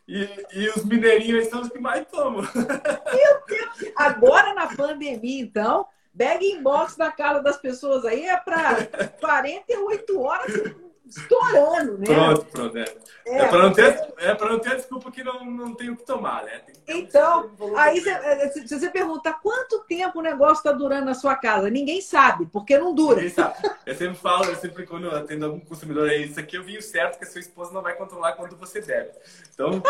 [0.08, 2.44] E, e os mineirinhos são os que mais tomam.
[2.54, 3.94] Meu Deus!
[3.96, 8.86] Agora na pandemia, então, bag in box na casa das pessoas aí é para
[9.20, 12.06] 48 horas estourando, né?
[12.06, 12.78] Pronto, pronto.
[12.78, 12.86] É,
[13.26, 16.06] é, é para não, ter, é não ter desculpa que não, não tem o que
[16.06, 16.62] tomar, né?
[16.88, 21.36] então, aí você, é, se você pergunta quanto tempo o negócio está durando na sua
[21.36, 23.16] casa, ninguém sabe, porque não dura.
[23.16, 23.56] Ninguém sabe.
[23.86, 26.78] Eu sempre falo, eu sempre quando eu atendo algum consumidor, é isso aqui eu vi
[26.78, 29.12] o certo que a sua esposa não vai controlar quando você deve.
[29.54, 29.82] Então,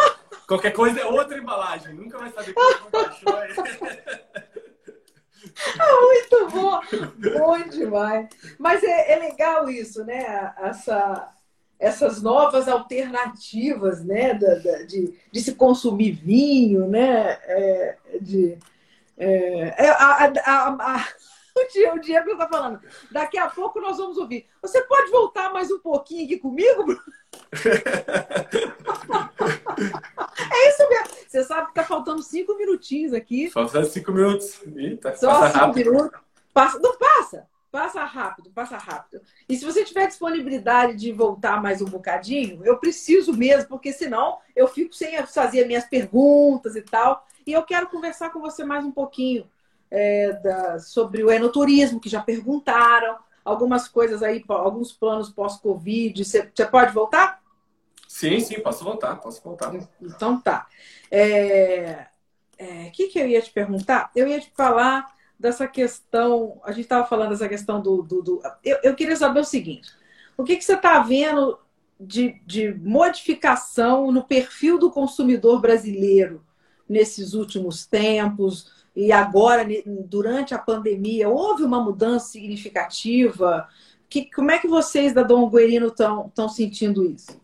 [0.48, 3.34] qualquer coisa é outra embalagem, nunca vai saber quanto baixou.
[6.02, 6.80] Muito bom,
[7.38, 8.30] bom demais.
[8.58, 10.54] Mas é, é legal isso, né?
[10.58, 11.32] Essa,
[11.80, 14.34] essas novas alternativas, né?
[14.34, 17.38] Da, da, de, de se consumir vinho, né?
[17.44, 18.58] É, de,
[19.18, 21.08] é, é a, a, a,
[21.66, 22.82] o, dia, o Diego está falando.
[23.10, 24.46] Daqui a pouco nós vamos ouvir.
[24.62, 27.02] Você pode voltar mais um pouquinho aqui comigo, Bruno?
[30.52, 31.16] é isso mesmo.
[31.28, 33.50] Você sabe que tá faltando cinco minutinhos aqui.
[33.50, 34.62] Faltando cinco minutos.
[34.76, 35.92] Eita, Só passa cinco rápido.
[35.92, 36.20] minutos.
[36.54, 37.48] Passa, não passa.
[37.72, 39.22] Passa rápido, passa rápido.
[39.50, 44.38] E se você tiver disponibilidade de voltar mais um bocadinho, eu preciso mesmo, porque senão
[44.56, 47.28] eu fico sem fazer minhas perguntas e tal.
[47.46, 49.46] E eu quero conversar com você mais um pouquinho
[49.90, 56.26] é, da, sobre o enoturismo, que já perguntaram, algumas coisas aí, alguns planos pós-Covid.
[56.26, 57.42] Você, você pode voltar?
[58.08, 59.72] Sim, sim, posso voltar, posso voltar.
[60.02, 60.68] Então tá.
[61.12, 62.08] O é,
[62.58, 64.10] é, que, que eu ia te perguntar?
[64.16, 66.60] Eu ia te falar dessa questão.
[66.64, 68.02] A gente estava falando dessa questão do.
[68.02, 69.92] do, do eu, eu, queria saber o seguinte:
[70.36, 71.60] o que, que você está vendo
[72.00, 76.44] de, de modificação no perfil do consumidor brasileiro
[76.88, 78.72] nesses últimos tempos?
[78.96, 83.68] E agora, durante a pandemia, houve uma mudança significativa?
[84.08, 87.42] Que, como é que vocês da Dom Guerino estão sentindo isso?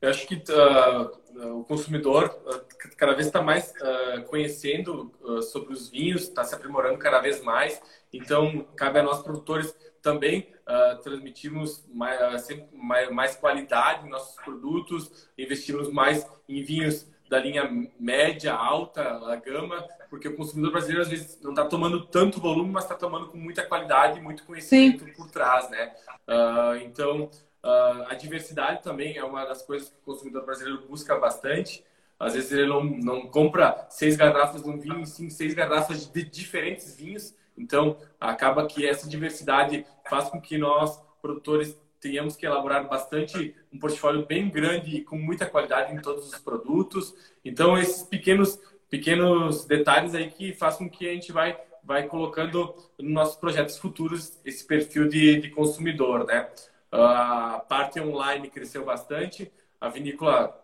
[0.00, 2.64] Eu acho que uh, o consumidor uh,
[2.96, 5.12] cada vez está mais uh, conhecendo
[5.50, 7.80] sobre os vinhos, está se aprimorando cada vez mais.
[8.12, 10.54] Então, cabe a nós produtores também
[11.02, 17.68] transmitirmos mais, mais, mais qualidade em nossos produtos, investirmos mais em vinhos da linha
[17.98, 22.70] média, alta, a gama, porque o consumidor brasileiro às vezes não está tomando tanto volume,
[22.70, 25.12] mas está tomando com muita qualidade e muito conhecimento Sim.
[25.12, 25.92] por trás, né?
[26.28, 27.30] Uh, então,
[27.66, 31.82] Uh, a diversidade também é uma das coisas que o consumidor brasileiro busca bastante.
[32.16, 36.22] Às vezes ele não, não compra seis garrafas de um vinho, sim seis garrafas de
[36.22, 37.34] diferentes vinhos.
[37.58, 43.78] Então, acaba que essa diversidade faz com que nós, produtores, tenhamos que elaborar bastante, um
[43.78, 47.14] portfólio bem grande e com muita qualidade em todos os produtos.
[47.44, 52.74] Então, esses pequenos pequenos detalhes aí que fazem com que a gente vai, vai colocando
[52.98, 56.48] nos nossos projetos futuros esse perfil de, de consumidor, né?
[56.90, 60.56] A parte online cresceu bastante, a vinícola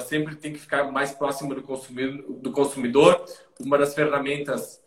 [0.00, 3.24] sempre tem que ficar mais próxima do consumidor, do consumidor.
[3.60, 4.82] Uma das ferramentas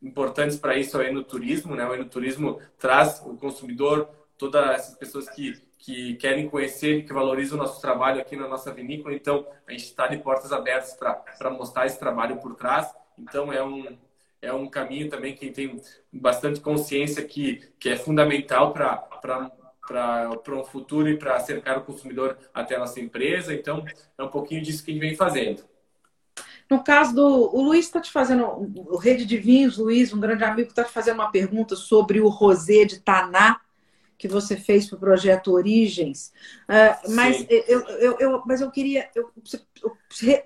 [0.00, 1.84] importantes para isso é o enoturismo, né?
[1.86, 4.08] O enoturismo traz o consumidor,
[4.38, 8.72] todas essas pessoas que, que querem conhecer, que valorizam o nosso trabalho aqui na nossa
[8.72, 9.14] vinícola.
[9.14, 12.92] Então, a gente está de portas abertas para mostrar esse trabalho por trás.
[13.18, 13.96] Então, é um,
[14.42, 15.80] é um caminho também que tem
[16.12, 19.08] bastante consciência que, que é fundamental para
[19.86, 23.54] para um futuro e para cercar o consumidor até a nossa empresa.
[23.54, 23.84] Então,
[24.18, 25.62] é um pouquinho disso que a gente vem fazendo.
[26.68, 27.56] No caso do.
[27.56, 28.44] O Luiz está te fazendo.
[28.44, 32.28] O Rede de Vinhos, Luiz, um grande amigo, está te fazendo uma pergunta sobre o
[32.28, 33.60] rosé de Taná
[34.18, 36.32] que você fez para o projeto Origens.
[36.68, 39.08] Uh, mas, eu, eu, eu, mas eu queria.
[39.14, 39.30] Eu,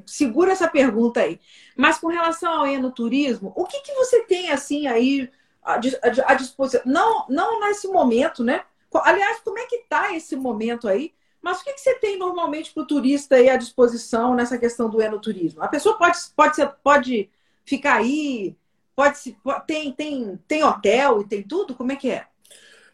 [0.07, 1.41] segura essa pergunta aí.
[1.77, 5.31] Mas com relação ao enoturismo, o que, que você tem assim aí
[5.63, 6.83] à disposição?
[6.85, 8.65] Não, não nesse momento, né?
[8.93, 11.15] Aliás, como é que está esse momento aí?
[11.41, 14.91] Mas o que, que você tem normalmente para o turista aí à disposição nessa questão
[14.91, 15.63] do enoturismo?
[15.63, 17.31] A pessoa pode, pode, ser, pode
[17.65, 18.55] ficar aí,
[18.95, 21.75] pode, tem, tem, tem hotel e tem tudo?
[21.75, 22.27] Como é que é?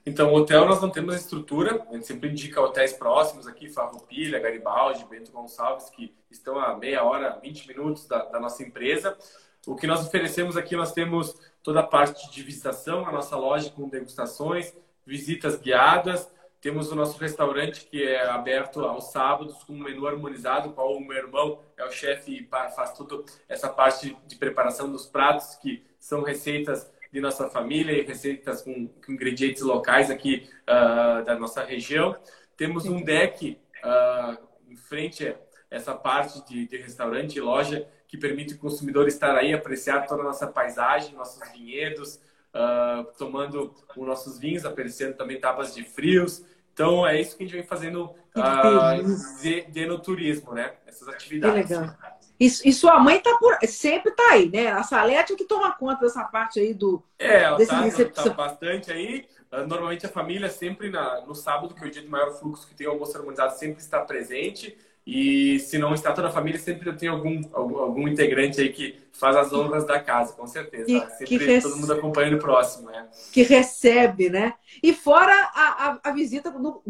[0.09, 5.05] Então, hotel nós não temos estrutura, a gente sempre indica hotéis próximos aqui, Farroupilha, Garibaldi,
[5.05, 9.19] Bento Gonçalves, que estão a meia hora, 20 minutos da, da nossa empresa.
[9.67, 13.69] O que nós oferecemos aqui, nós temos toda a parte de visitação, a nossa loja
[13.71, 14.73] com degustações,
[15.05, 16.31] visitas guiadas.
[16.61, 21.05] Temos o nosso restaurante que é aberto aos sábados com um menu harmonizado, qual o
[21.05, 25.85] meu irmão é o chefe e faz tudo essa parte de preparação dos pratos, que
[25.99, 31.65] são receitas de nossa família e receitas com, com ingredientes locais aqui uh, da nossa
[31.65, 32.15] região.
[32.59, 34.39] Temos um deck uh,
[34.69, 35.35] em frente a
[35.71, 40.21] essa parte de, de restaurante e loja que permite o consumidor estar aí, apreciar toda
[40.21, 42.21] a nossa paisagem, nossos vinhedos,
[42.53, 46.45] uh, tomando os nossos vinhos, aparecendo também tapas de frios.
[46.75, 50.75] Então, é isso que a gente vem fazendo uh, de, de, no turismo, né?
[50.87, 51.67] Essas atividades.
[51.67, 51.97] Que legal.
[52.39, 54.69] E, e, sua mãe tá por, sempre tá aí, né?
[54.69, 57.03] A Salete é que toma conta dessa parte aí do.
[57.19, 58.25] É, ela desse tá, recepção.
[58.25, 59.27] tá bastante aí.
[59.51, 62.69] Ah, normalmente a família sempre na, no sábado, que é o dia de maior fluxo
[62.69, 64.77] que tem o almoço harmonizado, sempre está presente.
[65.07, 68.99] E se não está toda a família, sempre tem algum, algum, algum integrante aí que
[69.13, 70.85] faz as honras da casa, com certeza.
[70.85, 71.11] Que, tá?
[71.11, 73.07] Sempre que todo mundo acompanhando o próximo, né?
[73.33, 74.55] Que recebe, né?
[74.83, 76.83] E fora a, a, a visita, no,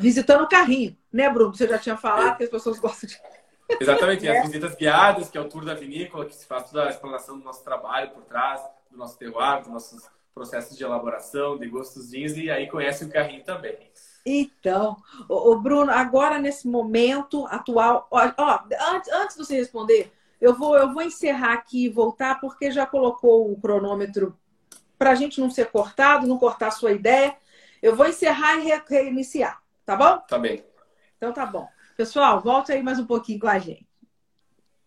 [0.00, 1.54] visitando o carrinho, né, Bruno?
[1.54, 2.34] Você já tinha falado é.
[2.38, 3.16] que as pessoas gostam de.
[3.80, 6.90] Exatamente, as visitas guiadas, que é o tour da vinícola, que se faz toda a
[6.90, 8.60] explanação do nosso trabalho por trás,
[8.90, 13.44] do nosso terroir, dos nossos processos de elaboração, de gostosinhos, e aí conhece o carrinho
[13.44, 13.76] também.
[14.24, 14.96] Então,
[15.28, 18.60] o, Bruno, agora nesse momento atual, ó, ó,
[18.92, 22.86] antes, antes de você responder, eu vou, eu vou encerrar aqui e voltar, porque já
[22.86, 24.36] colocou o cronômetro
[24.98, 27.36] para a gente não ser cortado, não cortar a sua ideia.
[27.82, 30.18] Eu vou encerrar e reiniciar, tá bom?
[30.28, 30.64] Tá bem.
[31.16, 31.68] Então tá bom.
[31.98, 33.87] Pessoal, volta aí mais um pouquinho com a gente.